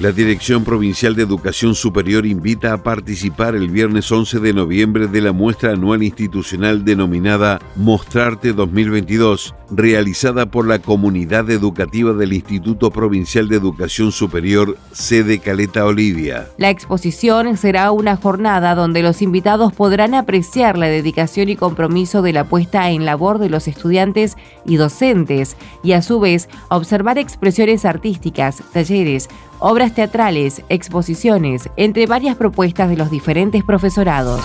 La 0.02 0.12
Dirección 0.12 0.64
Provincial 0.64 1.16
de 1.16 1.22
Educación 1.22 1.76
Superior 1.76 2.26
invita 2.26 2.74
a 2.74 2.82
participar 2.82 3.54
el 3.54 3.70
viernes 3.70 4.12
11 4.12 4.40
de 4.40 4.52
noviembre 4.52 5.06
de 5.06 5.22
la 5.22 5.32
muestra 5.32 5.74
anual 5.74 6.02
institucional 6.02 6.84
denominada 6.84 7.62
Mostrarte 7.76 8.52
2022, 8.52 9.54
realizada 9.70 10.48
por 10.48 10.68
la 10.68 10.80
comunidad 10.80 11.52
educativa 11.52 12.14
del 12.14 12.34
Instituto 12.34 12.90
Provincial 12.90 13.48
de 13.48 13.58
Educación 13.58 14.12
Superior, 14.12 14.76
sede 14.92 15.38
Caleta 15.38 15.86
Olivia. 15.86 16.48
La 16.58 16.72
exposición 16.72 17.56
será 17.56 17.92
una 17.92 18.16
jornada 18.16 18.74
donde 18.74 19.04
los 19.04 19.22
invitados 19.22 19.72
podrán 19.72 20.16
apreciar 20.16 20.80
la 20.80 20.88
dedicación 20.88 21.50
y 21.50 21.56
compromiso 21.56 22.24
de 22.24 22.34
la 22.34 22.46
puesta 22.46 22.90
en 22.90 23.06
labor 23.06 23.38
de 23.38 23.50
los 23.50 23.68
estudiantes 23.68 24.36
y 24.66 24.78
docentes 24.78 25.58
y 25.84 25.92
a 25.92 26.02
su 26.02 26.20
vez 26.20 26.50
observar 26.70 27.20
expresiones 27.20 27.86
artísticas, 27.86 28.64
talleres, 28.74 29.30
obras 29.62 29.91
teatrales, 29.94 30.62
exposiciones, 30.70 31.70
entre 31.78 32.08
varias 32.08 32.36
propuestas 32.36 32.90
de 32.90 32.98
los 32.98 33.12
diferentes 33.12 33.64
profesorados. 33.64 34.42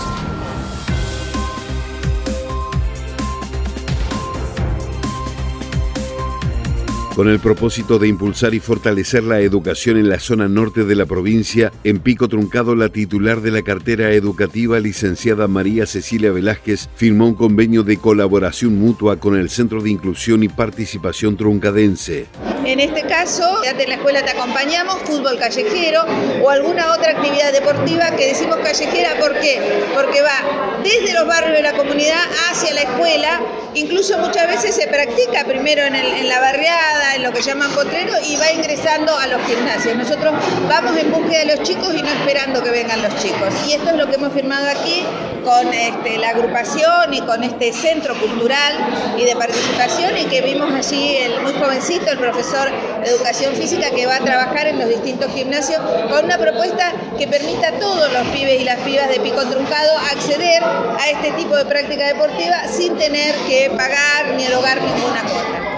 Con 7.17 7.29
el 7.29 7.39
propósito 7.39 7.97
de 7.97 8.07
impulsar 8.07 8.53
y 8.53 8.59
fortalecer 8.59 9.23
la 9.23 9.39
educación 9.39 9.97
en 9.97 10.07
la 10.07 10.19
zona 10.19 10.47
norte 10.47 10.83
de 10.83 10.93
la 10.93 11.07
provincia, 11.07 11.71
en 11.83 11.97
Pico 11.97 12.27
Truncado 12.27 12.75
la 12.75 12.89
titular 12.89 13.41
de 13.41 13.49
la 13.49 13.63
cartera 13.63 14.11
educativa, 14.11 14.79
licenciada 14.79 15.47
María 15.47 15.87
Cecilia 15.87 16.31
Velázquez, 16.31 16.89
firmó 16.95 17.25
un 17.25 17.33
convenio 17.33 17.81
de 17.81 17.97
colaboración 17.97 18.79
mutua 18.79 19.19
con 19.19 19.35
el 19.35 19.49
Centro 19.49 19.81
de 19.81 19.89
Inclusión 19.89 20.43
y 20.43 20.47
Participación 20.47 21.37
Truncadense. 21.37 22.27
En 22.63 22.79
este 22.79 23.01
caso, 23.07 23.61
de 23.61 23.87
la 23.87 23.95
escuela 23.95 24.23
te 24.23 24.31
acompañamos, 24.31 25.01
fútbol 25.03 25.39
callejero 25.39 26.03
o 26.43 26.49
alguna 26.51 26.93
otra 26.93 27.13
actividad 27.13 27.51
deportiva 27.51 28.11
que 28.15 28.27
decimos 28.27 28.57
callejera, 28.57 29.17
¿por 29.19 29.33
qué? 29.39 29.59
Porque 29.95 30.21
va 30.21 30.83
desde 30.83 31.13
los 31.13 31.25
barrios 31.25 31.53
de 31.53 31.63
la 31.63 31.73
comunidad 31.73 32.19
hacia 32.51 32.73
la 32.73 32.81
escuela, 32.81 33.41
incluso 33.73 34.17
muchas 34.19 34.47
veces 34.47 34.75
se 34.75 34.87
practica 34.87 35.45
primero 35.45 35.81
en, 35.81 35.95
en 35.95 36.27
la 36.27 36.39
barriada, 36.39 37.06
en 37.15 37.23
lo 37.23 37.31
que 37.31 37.41
llaman 37.41 37.71
potrero 37.71 38.13
y 38.23 38.35
va 38.37 38.51
ingresando 38.51 39.15
a 39.17 39.27
los 39.27 39.41
gimnasios. 39.43 39.95
Nosotros 39.95 40.33
vamos 40.67 40.97
en 40.97 41.11
búsqueda 41.11 41.39
de 41.39 41.57
los 41.57 41.63
chicos 41.63 41.93
y 41.93 42.01
no 42.01 42.09
esperando 42.09 42.63
que 42.63 42.69
vengan 42.69 43.01
los 43.01 43.15
chicos. 43.17 43.53
Y 43.67 43.73
esto 43.73 43.89
es 43.89 43.95
lo 43.95 44.07
que 44.07 44.15
hemos 44.15 44.33
firmado 44.33 44.67
aquí 44.67 45.03
con 45.43 45.73
este, 45.73 46.17
la 46.17 46.29
agrupación 46.29 47.13
y 47.13 47.21
con 47.21 47.43
este 47.43 47.71
centro 47.71 48.13
cultural 48.19 48.73
y 49.17 49.23
de 49.23 49.35
participación 49.35 50.17
y 50.17 50.25
que 50.25 50.41
vimos 50.41 50.71
allí 50.73 51.15
el 51.17 51.41
muy 51.41 51.53
jovencito, 51.53 52.11
el 52.11 52.17
profesor 52.17 52.69
de 53.03 53.09
educación 53.09 53.55
física 53.55 53.89
que 53.91 54.05
va 54.05 54.17
a 54.17 54.19
trabajar 54.19 54.67
en 54.67 54.79
los 54.79 54.89
distintos 54.89 55.31
gimnasios 55.33 55.79
con 56.09 56.25
una 56.25 56.37
propuesta 56.37 56.91
que 57.17 57.27
permita 57.27 57.69
a 57.69 57.71
todos 57.79 58.11
los 58.11 58.27
pibes 58.27 58.61
y 58.61 58.65
las 58.65 58.79
pibas 58.79 59.09
de 59.09 59.19
pico 59.21 59.41
truncado 59.45 59.97
acceder 60.11 60.61
a 60.63 61.09
este 61.09 61.31
tipo 61.31 61.55
de 61.55 61.65
práctica 61.65 62.07
deportiva 62.07 62.67
sin 62.67 62.97
tener 62.97 63.33
que 63.47 63.71
pagar 63.75 64.33
ni 64.35 64.43
erogar 64.43 64.81
ninguna 64.81 65.21
cosa. 65.21 65.76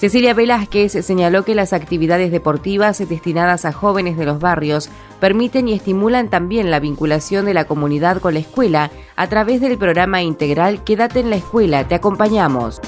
Cecilia 0.00 0.32
Velázquez 0.32 0.92
señaló 1.04 1.44
que 1.44 1.54
las 1.54 1.74
actividades 1.74 2.32
deportivas 2.32 3.06
destinadas 3.06 3.66
a 3.66 3.72
jóvenes 3.72 4.16
de 4.16 4.24
los 4.24 4.40
barrios 4.40 4.88
permiten 5.20 5.68
y 5.68 5.74
estimulan 5.74 6.30
también 6.30 6.70
la 6.70 6.80
vinculación 6.80 7.44
de 7.44 7.52
la 7.52 7.66
comunidad 7.66 8.18
con 8.18 8.32
la 8.32 8.40
escuela 8.40 8.90
a 9.16 9.28
través 9.28 9.60
del 9.60 9.76
programa 9.76 10.22
integral 10.22 10.84
Quédate 10.84 11.20
en 11.20 11.28
la 11.28 11.36
escuela, 11.36 11.86
te 11.86 11.96
acompañamos. 11.96 12.80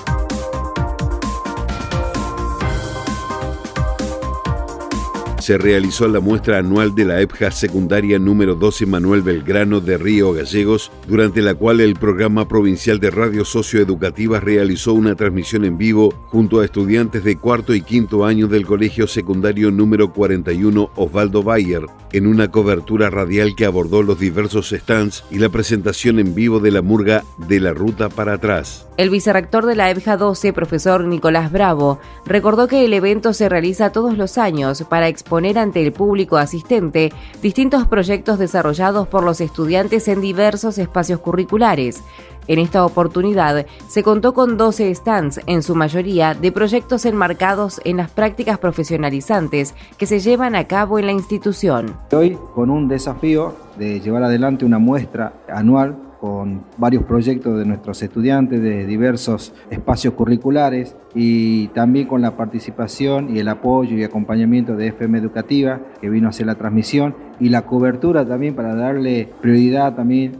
Se 5.42 5.58
realizó 5.58 6.06
la 6.06 6.20
muestra 6.20 6.58
anual 6.58 6.94
de 6.94 7.04
la 7.04 7.20
EPJA 7.20 7.50
secundaria 7.50 8.16
número 8.20 8.54
12 8.54 8.86
Manuel 8.86 9.22
Belgrano 9.22 9.80
de 9.80 9.98
Río 9.98 10.32
Gallegos, 10.32 10.92
durante 11.08 11.42
la 11.42 11.56
cual 11.56 11.80
el 11.80 11.94
programa 11.94 12.46
provincial 12.46 13.00
de 13.00 13.10
radio 13.10 13.44
socioeducativa 13.44 14.38
realizó 14.38 14.94
una 14.94 15.16
transmisión 15.16 15.64
en 15.64 15.76
vivo 15.78 16.14
junto 16.28 16.60
a 16.60 16.64
estudiantes 16.64 17.24
de 17.24 17.36
cuarto 17.36 17.74
y 17.74 17.82
quinto 17.82 18.24
año 18.24 18.46
del 18.46 18.64
colegio 18.64 19.08
secundario 19.08 19.72
número 19.72 20.12
41 20.12 20.90
Osvaldo 20.94 21.42
Bayer, 21.42 21.86
en 22.12 22.28
una 22.28 22.52
cobertura 22.52 23.10
radial 23.10 23.56
que 23.56 23.66
abordó 23.66 24.04
los 24.04 24.20
diversos 24.20 24.70
stands 24.70 25.24
y 25.28 25.38
la 25.38 25.48
presentación 25.48 26.20
en 26.20 26.36
vivo 26.36 26.60
de 26.60 26.70
la 26.70 26.82
murga 26.82 27.24
de 27.48 27.58
la 27.58 27.74
ruta 27.74 28.08
para 28.10 28.34
atrás. 28.34 28.86
El 28.96 29.10
vicerrector 29.10 29.66
de 29.66 29.74
la 29.74 29.90
EPJA 29.90 30.18
12, 30.18 30.52
profesor 30.52 31.04
Nicolás 31.04 31.50
Bravo, 31.50 31.98
recordó 32.26 32.68
que 32.68 32.84
el 32.84 32.92
evento 32.92 33.32
se 33.32 33.48
realiza 33.48 33.90
todos 33.90 34.16
los 34.16 34.38
años 34.38 34.84
para 34.88 35.08
exponer 35.08 35.31
ante 35.32 35.82
el 35.82 35.92
público 35.92 36.36
asistente 36.36 37.10
distintos 37.40 37.86
proyectos 37.86 38.38
desarrollados 38.38 39.08
por 39.08 39.24
los 39.24 39.40
estudiantes 39.40 40.06
en 40.08 40.20
diversos 40.20 40.76
espacios 40.76 41.20
curriculares. 41.20 42.02
En 42.48 42.58
esta 42.58 42.84
oportunidad 42.84 43.64
se 43.88 44.02
contó 44.02 44.34
con 44.34 44.58
12 44.58 44.94
stands, 44.94 45.40
en 45.46 45.62
su 45.62 45.74
mayoría 45.74 46.34
de 46.34 46.52
proyectos 46.52 47.06
enmarcados 47.06 47.80
en 47.84 47.96
las 47.96 48.10
prácticas 48.10 48.58
profesionalizantes 48.58 49.74
que 49.96 50.06
se 50.06 50.20
llevan 50.20 50.54
a 50.54 50.64
cabo 50.66 50.98
en 50.98 51.06
la 51.06 51.12
institución. 51.12 51.96
Hoy 52.12 52.36
con 52.54 52.68
un 52.68 52.88
desafío 52.88 53.54
de 53.78 54.00
llevar 54.00 54.24
adelante 54.24 54.66
una 54.66 54.78
muestra 54.78 55.32
anual 55.48 56.11
con 56.22 56.62
varios 56.78 57.02
proyectos 57.02 57.58
de 57.58 57.66
nuestros 57.66 58.00
estudiantes 58.00 58.62
de 58.62 58.86
diversos 58.86 59.52
espacios 59.70 60.14
curriculares 60.14 60.94
y 61.16 61.66
también 61.74 62.06
con 62.06 62.22
la 62.22 62.36
participación 62.36 63.34
y 63.34 63.40
el 63.40 63.48
apoyo 63.48 63.96
y 63.96 64.04
acompañamiento 64.04 64.76
de 64.76 64.86
FM 64.86 65.18
Educativa 65.18 65.80
que 66.00 66.08
vino 66.08 66.28
a 66.28 66.30
hacer 66.30 66.46
la 66.46 66.54
transmisión 66.54 67.16
y 67.40 67.48
la 67.48 67.62
cobertura 67.62 68.24
también 68.24 68.54
para 68.54 68.76
darle 68.76 69.30
prioridad 69.40 69.96
también 69.96 70.38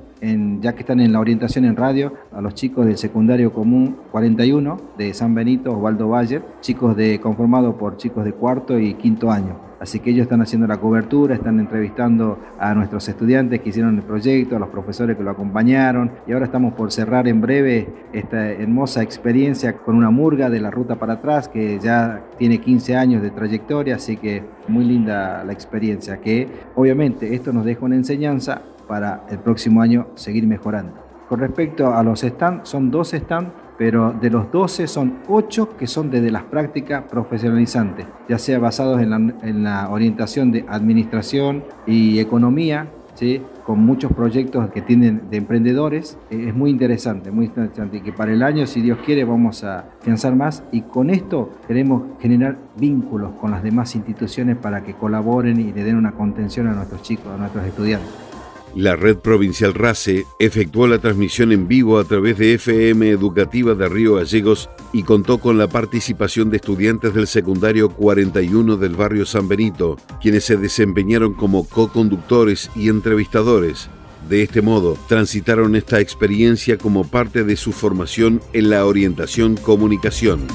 ya 0.61 0.73
que 0.75 0.83
están 0.83 1.01
en 1.01 1.13
la 1.13 1.19
orientación 1.19 1.65
en 1.65 1.75
radio, 1.75 2.15
a 2.31 2.41
los 2.41 2.55
chicos 2.55 2.87
del 2.87 2.97
secundario 2.97 3.53
común 3.53 3.97
41 4.13 4.77
de 4.97 5.15
San 5.15 5.35
Benito, 5.35 5.77
Osvaldo 5.77 6.09
Valle, 6.09 6.43
chicos 6.61 6.97
de, 6.97 7.19
conformados 7.19 7.75
por 7.75 7.97
chicos 7.97 8.25
de 8.25 8.33
cuarto 8.33 8.79
y 8.79 8.95
quinto 8.95 9.33
año. 9.33 9.72
Así 9.83 9.99
que 9.99 10.11
ellos 10.11 10.23
están 10.23 10.41
haciendo 10.41 10.69
la 10.69 10.77
cobertura, 10.77 11.35
están 11.35 11.59
entrevistando 11.59 12.39
a 12.57 12.73
nuestros 12.73 13.09
estudiantes 13.09 13.61
que 13.61 13.71
hicieron 13.71 13.97
el 13.97 14.05
proyecto, 14.05 14.55
a 14.55 14.61
los 14.61 14.69
profesores 14.69 15.17
que 15.17 15.25
lo 15.25 15.33
acompañaron 15.33 16.13
y 16.25 16.33
ahora 16.33 16.45
estamos 16.45 16.75
por 16.75 16.93
cerrar 16.93 17.27
en 17.27 17.41
breve 17.41 17.89
esta 18.13 18.49
hermosa 18.53 19.03
experiencia 19.03 19.77
con 19.79 19.97
una 19.97 20.11
murga 20.11 20.51
de 20.51 20.61
la 20.61 20.71
ruta 20.71 21.01
para 21.01 21.15
atrás 21.15 21.49
que 21.49 21.81
ya 21.81 22.23
tiene 22.39 22.59
15 22.59 22.95
años 22.95 23.23
de 23.23 23.33
trayectoria, 23.33 23.97
así 23.97 24.17
que 24.17 24.45
muy 24.69 24.85
linda 24.85 25.43
la 25.43 25.53
experiencia, 25.53 26.21
que 26.21 26.47
obviamente 26.77 27.35
esto 27.35 27.53
nos 27.53 27.65
deja 27.65 27.85
una 27.85 27.97
enseñanza 27.97 28.63
para 28.87 29.25
el 29.31 29.41
próximo 29.41 29.83
año 29.83 30.07
seguir 30.15 30.47
mejorando. 30.47 30.93
Con 31.29 31.41
respecto 31.41 31.93
a 31.93 32.05
los 32.05 32.21
stands, 32.21 32.69
son 32.69 32.93
dos 32.93 33.11
stands, 33.11 33.51
pero 33.83 34.13
de 34.13 34.31
los 34.31 34.53
12 34.53 34.87
son 34.87 35.15
8 35.27 35.77
que 35.77 35.89
son 35.89 36.09
desde 36.09 36.31
las 36.31 36.45
prácticas 36.45 37.03
profesionalizantes, 37.11 38.07
ya 38.29 38.39
sea 38.39 38.61
basados 38.61 39.03
en 39.03 39.65
la, 39.65 39.89
orientación 39.91 40.53
de 40.53 40.65
administración 40.69 41.65
y 41.85 42.21
economía, 42.21 42.87
¿sí? 43.17 43.43
con 43.65 43.81
muchos 43.81 44.13
proyectos 44.13 44.71
que 44.71 44.83
tienen 44.83 45.23
de 45.31 45.39
emprendedores. 45.39 46.17
Eh, 46.31 46.45
es 46.47 46.55
muy 46.55 46.71
interesante, 46.71 47.33
muy 47.33 47.47
interesante. 47.47 47.97
Y 47.97 48.03
que 48.03 48.13
para 48.13 48.33
el 48.33 48.45
año, 48.45 48.69
si 48.69 48.81
Dios 48.81 49.01
quiere, 49.05 49.25
vamos 49.25 49.65
a 49.65 49.81
afianzar 49.99 50.37
más. 50.37 50.63
Y 50.71 50.83
con 50.83 51.11
esto 51.11 51.51
queremos 51.67 52.05
generar 52.21 52.59
vínculos 52.79 53.33
con 53.41 53.51
las 53.51 53.65
demás 53.65 53.97
instituciones 53.97 54.59
para 54.59 54.85
que 54.85 54.95
colaboren 54.95 55.59
y 55.59 55.73
le 55.73 55.83
den 55.83 55.97
una 55.97 56.13
contención 56.13 56.69
a 56.69 56.73
nuestros 56.73 57.03
chicos, 57.03 57.27
a 57.35 57.37
nuestros 57.37 57.67
estudiantes. 57.67 58.32
La 58.75 58.97
red 58.97 59.19
provincial 59.19 59.75
RACE 59.75 60.25
efectuó 60.39 60.87
la 60.87 60.99
transmisión 60.99 61.53
en 61.53 61.69
vivo 61.69 61.99
a 61.99 62.05
través 62.05 62.39
de 62.39 62.55
FM 62.55 63.11
Educativa 63.11 63.75
de 63.75 63.87
Río 63.87 64.15
Gallegos 64.15 64.71
y 64.95 65.03
contó 65.03 65.39
con 65.39 65.59
la 65.59 65.69
participación 65.69 66.49
de 66.49 66.57
estudiantes 66.57 67.13
del 67.13 67.27
secundario 67.27 67.91
41 67.91 68.79
del 68.79 68.97
barrio 68.97 69.27
San 69.27 69.47
Benito, 69.47 69.99
quienes 70.23 70.45
se 70.45 70.57
desempeñaron 70.57 71.35
como 71.35 71.69
co-conductores 71.69 72.71
y 72.75 72.89
entrevistadores. 72.89 73.91
De 74.27 74.43
este 74.43 74.63
modo, 74.63 74.97
transitaron 75.07 75.77
esta 75.77 76.01
experiencia 76.01 76.79
como 76.79 77.05
parte 77.05 77.45
de 77.45 77.57
su 77.57 77.73
formación 77.73 78.41
en 78.55 78.71
la 78.71 78.87
orientación 78.87 79.57
comunicación. 79.57 80.47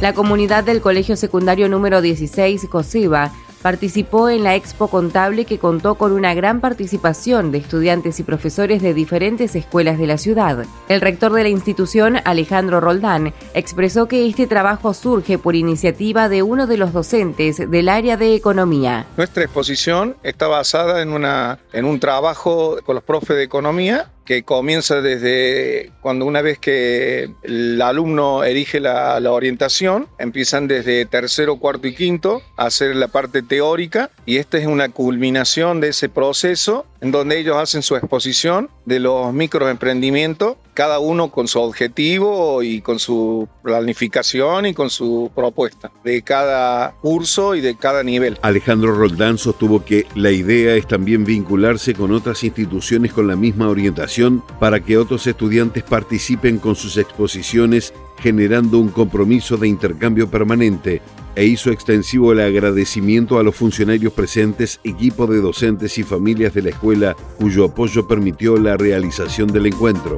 La 0.00 0.14
comunidad 0.14 0.64
del 0.64 0.80
Colegio 0.80 1.14
Secundario 1.14 1.68
número 1.68 2.00
16, 2.00 2.66
COSIBA, 2.70 3.32
participó 3.62 4.28
en 4.28 4.44
la 4.44 4.54
Expo 4.54 4.88
Contable 4.88 5.44
que 5.44 5.58
contó 5.58 5.96
con 5.96 6.12
una 6.12 6.34
gran 6.34 6.60
participación 6.60 7.52
de 7.52 7.58
estudiantes 7.58 8.20
y 8.20 8.22
profesores 8.22 8.82
de 8.82 8.94
diferentes 8.94 9.54
escuelas 9.56 9.98
de 9.98 10.06
la 10.06 10.18
ciudad. 10.18 10.64
El 10.88 11.00
rector 11.00 11.32
de 11.32 11.42
la 11.42 11.48
institución, 11.48 12.18
Alejandro 12.24 12.80
Roldán, 12.80 13.34
expresó 13.54 14.08
que 14.08 14.26
este 14.26 14.46
trabajo 14.46 14.94
surge 14.94 15.38
por 15.38 15.56
iniciativa 15.56 16.28
de 16.28 16.42
uno 16.42 16.66
de 16.66 16.76
los 16.76 16.92
docentes 16.92 17.70
del 17.70 17.88
área 17.88 18.16
de 18.16 18.34
economía. 18.34 19.06
Nuestra 19.16 19.44
exposición 19.44 20.16
está 20.22 20.48
basada 20.48 21.02
en, 21.02 21.12
una, 21.12 21.58
en 21.72 21.84
un 21.84 22.00
trabajo 22.00 22.78
con 22.84 22.94
los 22.94 23.04
profes 23.04 23.36
de 23.36 23.42
economía 23.42 24.10
que 24.30 24.44
comienza 24.44 25.00
desde 25.00 25.90
cuando 26.00 26.24
una 26.24 26.40
vez 26.40 26.56
que 26.60 27.34
el 27.42 27.82
alumno 27.82 28.44
erige 28.44 28.78
la, 28.78 29.18
orientación, 29.28 30.06
empiezan 30.20 30.68
desde 30.68 31.04
tercero, 31.04 31.56
cuarto 31.56 31.88
y 31.88 31.96
quinto 31.96 32.40
a 32.56 32.66
hacer 32.66 32.94
la 32.94 33.08
parte 33.08 33.42
teórica 33.42 34.12
y 34.26 34.36
esta 34.36 34.56
es 34.58 34.68
una 34.68 34.88
culminación 34.88 35.80
de 35.80 35.88
ese 35.88 36.08
proceso 36.08 36.86
en 37.00 37.10
donde 37.10 37.40
ellos 37.40 37.56
hacen 37.56 37.82
su 37.82 37.96
exposición 37.96 38.70
de 38.84 39.00
los 39.00 39.32
microemprendimientos, 39.32 40.58
cada 40.74 40.98
uno 40.98 41.30
con 41.30 41.48
su 41.48 41.58
objetivo 41.58 42.62
y 42.62 42.82
con 42.82 42.98
su 42.98 43.48
planificación 43.62 44.66
y 44.66 44.74
con 44.74 44.90
su 44.90 45.30
propuesta 45.34 45.90
de 46.04 46.22
cada 46.22 46.92
curso 47.00 47.54
y 47.54 47.62
de 47.62 47.76
cada 47.76 48.02
nivel. 48.02 48.38
Alejandro 48.42 48.94
Roldán 48.94 49.38
sostuvo 49.38 49.84
que 49.84 50.06
la 50.14 50.30
idea 50.30 50.74
es 50.74 50.86
también 50.86 51.24
vincularse 51.24 51.94
con 51.94 52.12
otras 52.12 52.44
instituciones 52.44 53.12
con 53.12 53.26
la 53.26 53.36
misma 53.36 53.68
orientación 53.68 54.19
para 54.58 54.80
que 54.80 54.98
otros 54.98 55.26
estudiantes 55.26 55.82
participen 55.82 56.58
con 56.58 56.76
sus 56.76 56.96
exposiciones 56.96 57.94
generando 58.18 58.78
un 58.78 58.88
compromiso 58.88 59.56
de 59.56 59.68
intercambio 59.68 60.30
permanente 60.30 61.00
e 61.34 61.46
hizo 61.46 61.70
extensivo 61.70 62.32
el 62.32 62.40
agradecimiento 62.40 63.38
a 63.38 63.42
los 63.42 63.56
funcionarios 63.56 64.12
presentes, 64.12 64.80
equipo 64.84 65.26
de 65.26 65.40
docentes 65.40 65.96
y 65.96 66.02
familias 66.02 66.52
de 66.52 66.62
la 66.62 66.70
escuela 66.70 67.16
cuyo 67.38 67.64
apoyo 67.64 68.06
permitió 68.06 68.56
la 68.56 68.76
realización 68.76 69.48
del 69.48 69.66
encuentro. 69.66 70.16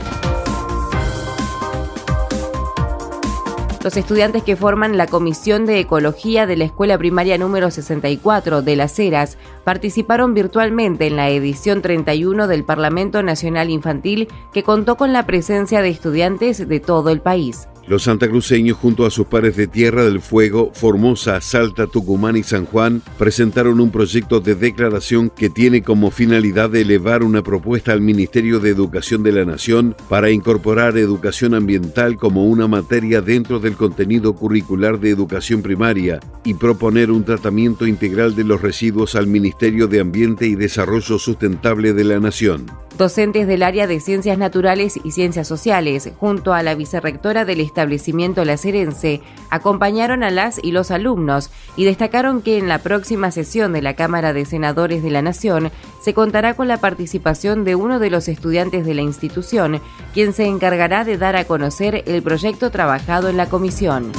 Los 3.83 3.97
estudiantes 3.97 4.45
que 4.45 4.55
forman 4.55 4.97
la 4.97 5.09
Comisión 5.09 5.66
de 5.66 5.81
Ecología 5.81 6.47
de 6.47 6.57
la 6.57 6.62
Escuela 6.62 6.97
Primaria 6.99 7.37
número 7.37 7.68
64 7.68 8.62
de 8.62 8.77
Las 8.77 8.97
Heras 8.97 9.38
participaron 9.64 10.35
virtualmente 10.35 11.09
en 11.09 11.16
la 11.16 11.31
edición 11.31 11.83
31 11.83 12.47
del 12.47 12.62
Parlamento 12.62 13.25
Nacional 13.25 13.71
Infantil 13.71 14.29
que 14.53 14.62
contó 14.62 14.97
con 14.97 15.12
la 15.12 15.27
presencia 15.27 15.83
de 15.83 15.88
estudiantes 15.88 16.68
de 16.68 16.79
todo 16.79 17.11
el 17.11 17.21
país. 17.21 17.66
Los 17.87 18.05
santacruceños, 18.05 18.79
junto 18.79 19.05
a 19.05 19.11
sus 19.11 19.27
pares 19.27 19.57
de 19.57 19.66
Tierra 19.66 20.05
del 20.05 20.21
Fuego, 20.21 20.71
Formosa, 20.73 21.40
Salta, 21.40 21.88
Tucumán 21.88 22.37
y 22.37 22.45
San 22.45 22.64
Juan, 22.64 23.03
presentaron 23.18 23.81
un 23.81 23.90
proyecto 23.90 24.40
de 24.40 24.55
declaración 24.55 25.31
que 25.31 25.51
tiene 25.51 25.83
como 25.83 26.12
finalidad 26.12 26.75
elevar 26.77 27.25
una 27.25 27.42
propuesta 27.42 27.92
al 27.92 28.01
Ministerio 28.01 28.61
de 28.61 28.71
Educación 28.71 29.25
de 29.25 29.33
la 29.33 29.45
Nación 29.45 29.97
para 30.09 30.31
incorporar 30.31 30.97
educación 30.97 31.55
ambiental 31.55 32.16
como 32.16 32.47
una 32.47 32.68
materia 32.68 33.21
dentro 33.21 33.59
del 33.59 33.75
contenido 33.75 34.35
curricular 34.35 35.01
de 35.01 35.11
educación 35.11 35.61
primaria 35.61 36.21
y 36.45 36.55
proponer 36.55 37.11
un 37.11 37.25
tratamiento 37.25 37.87
integral 37.87 38.37
de 38.37 38.45
los 38.45 38.62
residuos 38.62 39.16
al 39.16 39.27
Ministerio 39.27 39.88
de 39.88 40.01
Ambiente 40.01 40.47
y 40.47 40.55
Desarrollo 40.55 41.18
Sustentable 41.18 41.92
de 41.92 42.05
la 42.05 42.21
Nación. 42.21 42.66
Docentes 43.03 43.49
del 43.49 43.65
área 43.65 43.88
de 43.88 43.99
Ciencias 43.99 44.38
Naturales 44.38 45.01
y 45.03 45.11
Ciencias 45.11 45.49
Sociales, 45.49 46.12
junto 46.21 46.55
a 46.55 46.62
la 46.62 46.77
vicerrectora 46.77 47.45
del 47.45 47.59
establecimiento 47.59 48.45
La 48.45 48.57
Serense, 48.57 49.23
acompañaron 49.51 50.23
a 50.23 50.31
las 50.31 50.62
y 50.62 50.71
los 50.71 50.93
alumnos 50.93 51.51
y 51.75 51.85
destacaron 51.85 52.43
que 52.43 52.59
en 52.59 52.69
la 52.69 52.79
próxima 52.79 53.33
sesión 53.33 53.73
de 53.73 53.83
la 53.83 53.95
Cámara 53.97 54.33
de 54.33 54.45
Senadores 54.45 55.03
de 55.03 55.11
la 55.11 55.21
Nación 55.21 55.73
se 56.01 56.15
contará 56.15 56.55
con 56.55 56.69
la 56.69 56.77
participación 56.77 57.65
de 57.65 57.75
uno 57.75 57.99
de 57.99 58.11
los 58.11 58.29
estudiantes 58.29 58.87
de 58.87 58.95
la 58.95 59.03
institución, 59.03 59.81
quien 60.15 60.33
se 60.33 60.47
encargará 60.47 61.03
de 61.03 61.19
dar 61.19 61.35
a 61.35 61.45
conocer 61.45 62.05
el 62.07 62.23
proyecto 62.23 62.71
trabajado 62.71 63.29
en 63.29 63.37
la 63.37 63.49
comisión. 63.49 64.12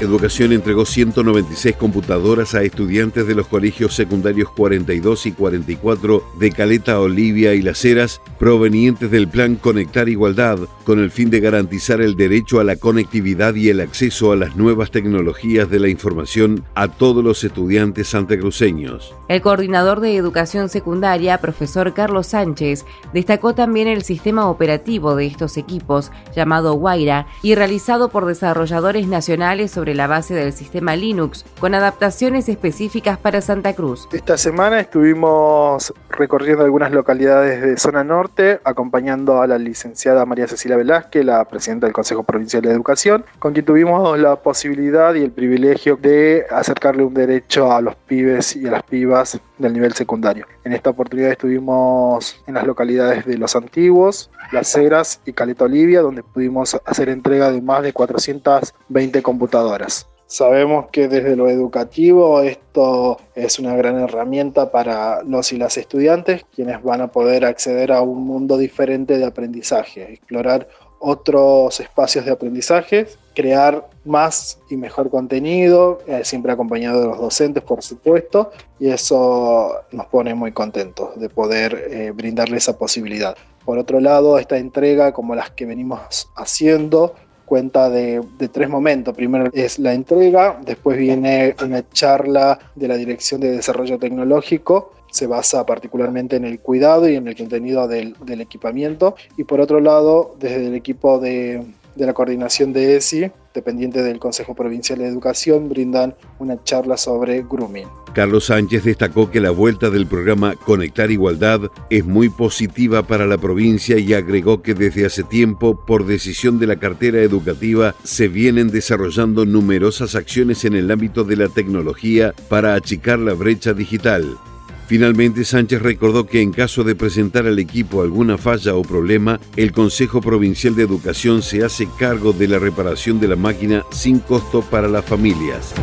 Educación 0.00 0.52
entregó 0.52 0.86
196 0.86 1.74
computadoras 1.74 2.54
a 2.54 2.62
estudiantes 2.62 3.26
de 3.26 3.34
los 3.34 3.48
colegios 3.48 3.96
secundarios 3.96 4.48
42 4.50 5.26
y 5.26 5.32
44 5.32 6.22
de 6.38 6.52
Caleta, 6.52 7.00
Olivia 7.00 7.54
y 7.54 7.62
Las 7.62 7.84
Heras, 7.84 8.20
provenientes 8.38 9.10
del 9.10 9.26
plan 9.26 9.56
Conectar 9.56 10.08
Igualdad, 10.08 10.60
con 10.84 11.00
el 11.00 11.10
fin 11.10 11.30
de 11.30 11.40
garantizar 11.40 12.00
el 12.00 12.14
derecho 12.14 12.60
a 12.60 12.64
la 12.64 12.76
conectividad 12.76 13.56
y 13.56 13.70
el 13.70 13.80
acceso 13.80 14.30
a 14.30 14.36
las 14.36 14.54
nuevas 14.54 14.92
tecnologías 14.92 15.68
de 15.68 15.80
la 15.80 15.88
información 15.88 16.64
a 16.76 16.86
todos 16.86 17.24
los 17.24 17.42
estudiantes 17.42 18.06
santacruceños. 18.06 19.12
El 19.26 19.42
coordinador 19.42 19.98
de 19.98 20.14
educación 20.14 20.68
secundaria, 20.68 21.38
profesor 21.38 21.92
Carlos 21.92 22.28
Sánchez, 22.28 22.86
destacó 23.12 23.56
también 23.56 23.88
el 23.88 24.04
sistema 24.04 24.48
operativo 24.48 25.16
de 25.16 25.26
estos 25.26 25.56
equipos, 25.56 26.12
llamado 26.36 26.74
Guaira, 26.74 27.26
y 27.42 27.56
realizado 27.56 28.10
por 28.10 28.26
desarrolladores 28.26 29.08
nacionales 29.08 29.72
sobre 29.72 29.87
la 29.94 30.06
base 30.06 30.34
del 30.34 30.52
sistema 30.52 30.96
Linux, 30.96 31.44
con 31.60 31.74
adaptaciones 31.74 32.48
específicas 32.48 33.18
para 33.18 33.40
Santa 33.40 33.74
Cruz. 33.74 34.08
Esta 34.12 34.36
semana 34.36 34.80
estuvimos 34.80 35.92
recorriendo 36.10 36.64
algunas 36.64 36.92
localidades 36.92 37.62
de 37.62 37.76
zona 37.76 38.04
norte, 38.04 38.60
acompañando 38.64 39.40
a 39.40 39.46
la 39.46 39.58
licenciada 39.58 40.26
María 40.26 40.46
Cecilia 40.46 40.76
Velázquez, 40.76 41.24
la 41.24 41.44
presidenta 41.44 41.86
del 41.86 41.94
Consejo 41.94 42.22
Provincial 42.22 42.62
de 42.62 42.70
Educación, 42.70 43.24
con 43.38 43.52
quien 43.52 43.64
tuvimos 43.64 44.18
la 44.18 44.36
posibilidad 44.36 45.14
y 45.14 45.22
el 45.22 45.30
privilegio 45.30 45.96
de 45.96 46.46
acercarle 46.50 47.04
un 47.04 47.14
derecho 47.14 47.72
a 47.72 47.80
los 47.80 47.94
pibes 47.94 48.56
y 48.56 48.66
a 48.66 48.72
las 48.72 48.82
pibas 48.82 49.40
del 49.58 49.72
nivel 49.72 49.92
secundario. 49.92 50.46
En 50.64 50.72
esta 50.72 50.90
oportunidad 50.90 51.32
estuvimos 51.32 52.42
en 52.46 52.54
las 52.54 52.66
localidades 52.66 53.26
de 53.26 53.38
Los 53.38 53.56
Antiguos, 53.56 54.30
Las 54.52 54.74
Heras 54.76 55.20
y 55.26 55.32
Caleta 55.32 55.64
Olivia, 55.64 56.00
donde 56.00 56.22
pudimos 56.22 56.78
hacer 56.84 57.08
entrega 57.08 57.50
de 57.50 57.60
más 57.60 57.82
de 57.82 57.92
420 57.92 59.22
computadoras. 59.22 60.08
Sabemos 60.26 60.88
que 60.92 61.08
desde 61.08 61.36
lo 61.36 61.48
educativo 61.48 62.42
esto 62.42 63.16
es 63.34 63.58
una 63.58 63.74
gran 63.76 63.98
herramienta 63.98 64.70
para 64.70 65.22
los 65.22 65.54
y 65.54 65.56
las 65.56 65.78
estudiantes, 65.78 66.44
quienes 66.54 66.82
van 66.82 67.00
a 67.00 67.08
poder 67.08 67.46
acceder 67.46 67.92
a 67.92 68.02
un 68.02 68.26
mundo 68.26 68.58
diferente 68.58 69.16
de 69.16 69.24
aprendizaje, 69.24 70.12
explorar 70.12 70.68
otros 70.98 71.80
espacios 71.80 72.26
de 72.26 72.32
aprendizaje, 72.32 73.06
crear 73.38 73.88
más 74.04 74.58
y 74.68 74.76
mejor 74.76 75.10
contenido, 75.10 76.00
eh, 76.08 76.22
siempre 76.24 76.50
acompañado 76.50 77.00
de 77.00 77.06
los 77.06 77.18
docentes, 77.18 77.62
por 77.62 77.84
supuesto, 77.84 78.50
y 78.80 78.88
eso 78.88 79.76
nos 79.92 80.06
pone 80.06 80.34
muy 80.34 80.50
contentos 80.50 81.16
de 81.20 81.28
poder 81.28 81.86
eh, 81.88 82.10
brindarle 82.12 82.56
esa 82.56 82.76
posibilidad. 82.76 83.36
Por 83.64 83.78
otro 83.78 84.00
lado, 84.00 84.40
esta 84.40 84.58
entrega, 84.58 85.12
como 85.12 85.36
las 85.36 85.52
que 85.52 85.66
venimos 85.66 86.28
haciendo, 86.34 87.14
cuenta 87.44 87.88
de, 87.88 88.20
de, 88.38 88.48
tres 88.48 88.68
momentos. 88.68 89.14
Primero 89.14 89.50
es 89.52 89.78
la 89.78 89.92
entrega, 89.94 90.58
después 90.66 90.98
viene 90.98 91.54
una 91.64 91.88
charla 91.90 92.58
de 92.74 92.88
la 92.88 92.96
Dirección 92.96 93.40
de 93.40 93.52
Desarrollo 93.52 94.00
Tecnológico 94.00 94.90
se 95.10 95.26
basa 95.26 95.64
particularmente 95.64 96.36
en 96.36 96.44
el 96.44 96.60
cuidado 96.60 97.08
y 97.08 97.16
en 97.16 97.28
el 97.28 97.36
contenido 97.36 97.88
del, 97.88 98.14
equipamiento. 98.40 99.14
Y 99.36 99.44
por 99.44 99.60
otro 99.60 99.80
lado, 99.80 100.36
desde 100.38 100.66
el 100.66 100.74
equipo 100.74 101.18
de, 101.18 101.64
de 101.98 102.06
la 102.06 102.14
coordinación 102.14 102.72
de 102.72 102.96
ESI, 102.96 103.30
dependiente 103.52 104.02
del 104.02 104.20
Consejo 104.20 104.54
Provincial 104.54 105.00
de 105.00 105.08
Educación, 105.08 105.68
brindan 105.68 106.14
una 106.38 106.62
charla 106.62 106.96
sobre 106.96 107.42
grooming. 107.42 107.88
Carlos 108.14 108.46
Sánchez 108.46 108.84
destacó 108.84 109.30
que 109.30 109.40
la 109.40 109.50
vuelta 109.50 109.90
del 109.90 110.06
programa 110.06 110.54
Conectar 110.54 111.10
Igualdad 111.10 111.62
es 111.90 112.04
muy 112.04 112.28
positiva 112.28 113.02
para 113.02 113.26
la 113.26 113.36
provincia 113.36 113.98
y 113.98 114.14
agregó 114.14 114.62
que 114.62 114.74
desde 114.74 115.06
hace 115.06 115.24
tiempo, 115.24 115.84
por 115.84 116.06
decisión 116.06 116.58
de 116.58 116.68
la 116.68 116.76
cartera 116.76 117.20
educativa, 117.20 117.94
se 118.04 118.28
vienen 118.28 118.68
desarrollando 118.68 119.44
numerosas 119.44 120.14
acciones 120.14 120.64
en 120.64 120.74
el 120.74 120.90
ámbito 120.90 121.24
de 121.24 121.36
la 121.36 121.48
tecnología 121.48 122.32
para 122.48 122.74
achicar 122.74 123.18
la 123.18 123.34
brecha 123.34 123.74
digital. 123.74 124.38
Finalmente, 124.88 125.44
Sánchez 125.44 125.82
recordó 125.82 126.26
que 126.26 126.40
en 126.40 126.50
caso 126.50 126.82
de 126.82 126.94
presentar 126.94 127.46
al 127.46 127.58
equipo 127.58 128.00
alguna 128.00 128.38
falla 128.38 128.74
o 128.74 128.80
problema, 128.80 129.38
el 129.54 129.70
Consejo 129.70 130.22
Provincial 130.22 130.74
de 130.74 130.82
Educación 130.82 131.42
se 131.42 131.62
hace 131.62 131.86
cargo 131.98 132.32
de 132.32 132.48
la 132.48 132.58
reparación 132.58 133.20
de 133.20 133.28
la 133.28 133.36
máquina 133.36 133.84
sin 133.90 134.18
costo 134.18 134.62
para 134.62 134.88
las 134.88 135.04
familias. 135.04 135.74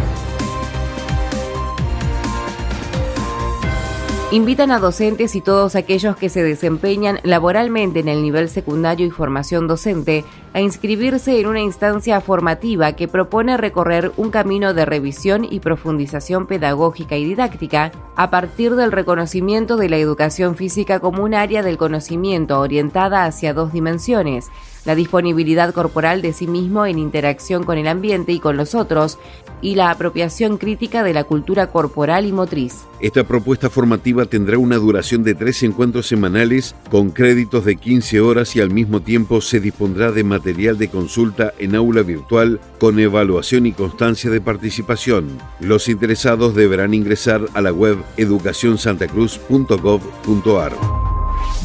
Invitan 4.35 4.71
a 4.71 4.79
docentes 4.79 5.33
y 5.37 5.39
todos 5.39 5.77
aquellos 5.77 6.17
que 6.17 6.27
se 6.27 6.43
desempeñan 6.43 7.21
laboralmente 7.23 8.01
en 8.01 8.09
el 8.09 8.21
nivel 8.21 8.49
secundario 8.49 9.07
y 9.07 9.09
formación 9.09 9.65
docente 9.65 10.25
a 10.51 10.59
inscribirse 10.59 11.39
en 11.39 11.47
una 11.47 11.61
instancia 11.61 12.19
formativa 12.19 12.97
que 12.97 13.07
propone 13.07 13.55
recorrer 13.55 14.11
un 14.17 14.31
camino 14.31 14.73
de 14.73 14.83
revisión 14.83 15.47
y 15.49 15.61
profundización 15.61 16.47
pedagógica 16.47 17.15
y 17.15 17.23
didáctica 17.23 17.93
a 18.17 18.29
partir 18.29 18.75
del 18.75 18.91
reconocimiento 18.91 19.77
de 19.77 19.87
la 19.87 19.95
educación 19.95 20.57
física 20.57 20.99
como 20.99 21.23
un 21.23 21.33
área 21.33 21.63
del 21.63 21.77
conocimiento 21.77 22.59
orientada 22.59 23.23
hacia 23.23 23.53
dos 23.53 23.71
dimensiones, 23.71 24.49
la 24.85 24.95
disponibilidad 24.95 25.73
corporal 25.73 26.21
de 26.21 26.33
sí 26.33 26.47
mismo 26.47 26.85
en 26.85 26.99
interacción 26.99 27.63
con 27.63 27.77
el 27.77 27.87
ambiente 27.87 28.31
y 28.31 28.39
con 28.39 28.57
los 28.57 28.75
otros, 28.75 29.17
y 29.61 29.75
la 29.75 29.89
apropiación 29.89 30.57
crítica 30.57 31.03
de 31.03 31.13
la 31.13 31.23
cultura 31.23 31.67
corporal 31.67 32.25
y 32.25 32.31
motriz. 32.31 32.85
Esta 32.99 33.23
propuesta 33.23 33.69
formativa 33.69 34.25
tendrá 34.25 34.57
una 34.57 34.77
duración 34.77 35.23
de 35.23 35.35
tres 35.35 35.63
encuentros 35.63 36.07
semanales 36.07 36.75
con 36.91 37.11
créditos 37.11 37.65
de 37.65 37.75
15 37.75 38.21
horas 38.21 38.55
y 38.55 38.61
al 38.61 38.69
mismo 38.69 39.01
tiempo 39.01 39.41
se 39.41 39.59
dispondrá 39.59 40.11
de 40.11 40.23
material 40.23 40.77
de 40.77 40.89
consulta 40.89 41.53
en 41.57 41.75
aula 41.75 42.03
virtual 42.03 42.59
con 42.79 42.99
evaluación 42.99 43.65
y 43.65 43.71
constancia 43.71 44.29
de 44.29 44.41
participación. 44.41 45.29
Los 45.59 45.89
interesados 45.89 46.53
deberán 46.55 46.93
ingresar 46.93 47.41
a 47.53 47.61
la 47.61 47.71
web 47.71 47.97
educacionsantacruz.gov.ar. 48.17 50.73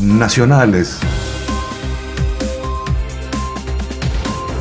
Nacionales. 0.01 1.01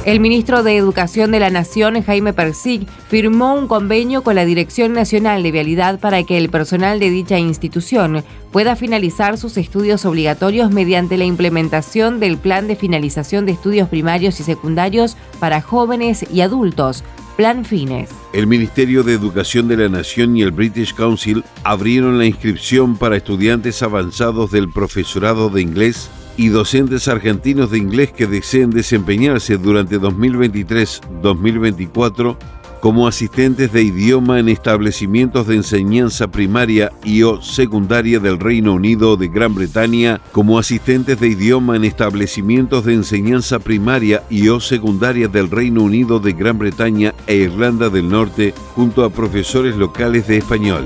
El 0.09 0.19
ministro 0.19 0.63
de 0.63 0.75
Educación 0.75 1.29
de 1.29 1.39
la 1.39 1.51
Nación, 1.51 2.01
Jaime 2.01 2.33
Persig, 2.33 2.87
firmó 3.09 3.53
un 3.53 3.67
convenio 3.67 4.23
con 4.23 4.33
la 4.33 4.43
Dirección 4.43 4.91
Nacional 4.93 5.43
de 5.43 5.51
Vialidad 5.51 5.99
para 5.99 6.23
que 6.23 6.39
el 6.39 6.49
personal 6.49 6.99
de 6.99 7.11
dicha 7.11 7.37
institución 7.37 8.23
pueda 8.51 8.75
finalizar 8.75 9.37
sus 9.37 9.55
estudios 9.55 10.07
obligatorios 10.07 10.71
mediante 10.71 11.15
la 11.15 11.25
implementación 11.25 12.19
del 12.19 12.39
Plan 12.39 12.67
de 12.67 12.75
Finalización 12.75 13.45
de 13.45 13.51
Estudios 13.51 13.87
Primarios 13.87 14.39
y 14.39 14.43
Secundarios 14.43 15.15
para 15.39 15.61
Jóvenes 15.61 16.25
y 16.33 16.41
Adultos, 16.41 17.03
Plan 17.37 17.63
Fines. 17.63 18.09
El 18.33 18.47
Ministerio 18.47 19.03
de 19.03 19.13
Educación 19.13 19.67
de 19.67 19.77
la 19.77 19.89
Nación 19.89 20.35
y 20.35 20.41
el 20.41 20.49
British 20.49 20.95
Council 20.95 21.43
abrieron 21.63 22.17
la 22.17 22.25
inscripción 22.25 22.97
para 22.97 23.17
estudiantes 23.17 23.83
avanzados 23.83 24.49
del 24.49 24.71
profesorado 24.71 25.51
de 25.51 25.61
inglés 25.61 26.09
y 26.39 26.47
docentes 26.47 27.07
argentinos 27.09 27.69
de 27.69 27.77
inglés 27.79 28.13
que 28.13 28.25
deseen 28.25 28.69
desempeñarse 28.69 29.57
durante 29.57 29.99
2023-2024 29.99 32.37
como 32.79 33.09
asistentes 33.09 33.73
de 33.73 33.83
idioma 33.83 34.39
en 34.39 34.47
establecimientos 34.47 35.47
de 35.47 35.55
enseñanza 35.55 36.31
primaria 36.31 36.93
y 37.03 37.23
o 37.23 37.41
secundaria 37.41 38.21
del 38.21 38.39
Reino 38.39 38.73
Unido 38.73 39.17
de 39.17 39.27
Gran 39.27 39.53
Bretaña, 39.53 40.21
como 40.31 40.57
asistentes 40.57 41.19
de 41.19 41.27
idioma 41.27 41.75
en 41.75 41.83
establecimientos 41.83 42.85
de 42.85 42.93
enseñanza 42.93 43.59
primaria 43.59 44.23
y 44.29 44.47
o 44.47 44.61
secundaria 44.61 45.27
del 45.27 45.51
Reino 45.51 45.83
Unido 45.83 46.21
de 46.21 46.31
Gran 46.31 46.57
Bretaña 46.57 47.13
e 47.27 47.35
Irlanda 47.35 47.89
del 47.89 48.07
Norte, 48.07 48.53
junto 48.75 49.03
a 49.03 49.09
profesores 49.09 49.75
locales 49.75 50.25
de 50.27 50.37
español. 50.37 50.85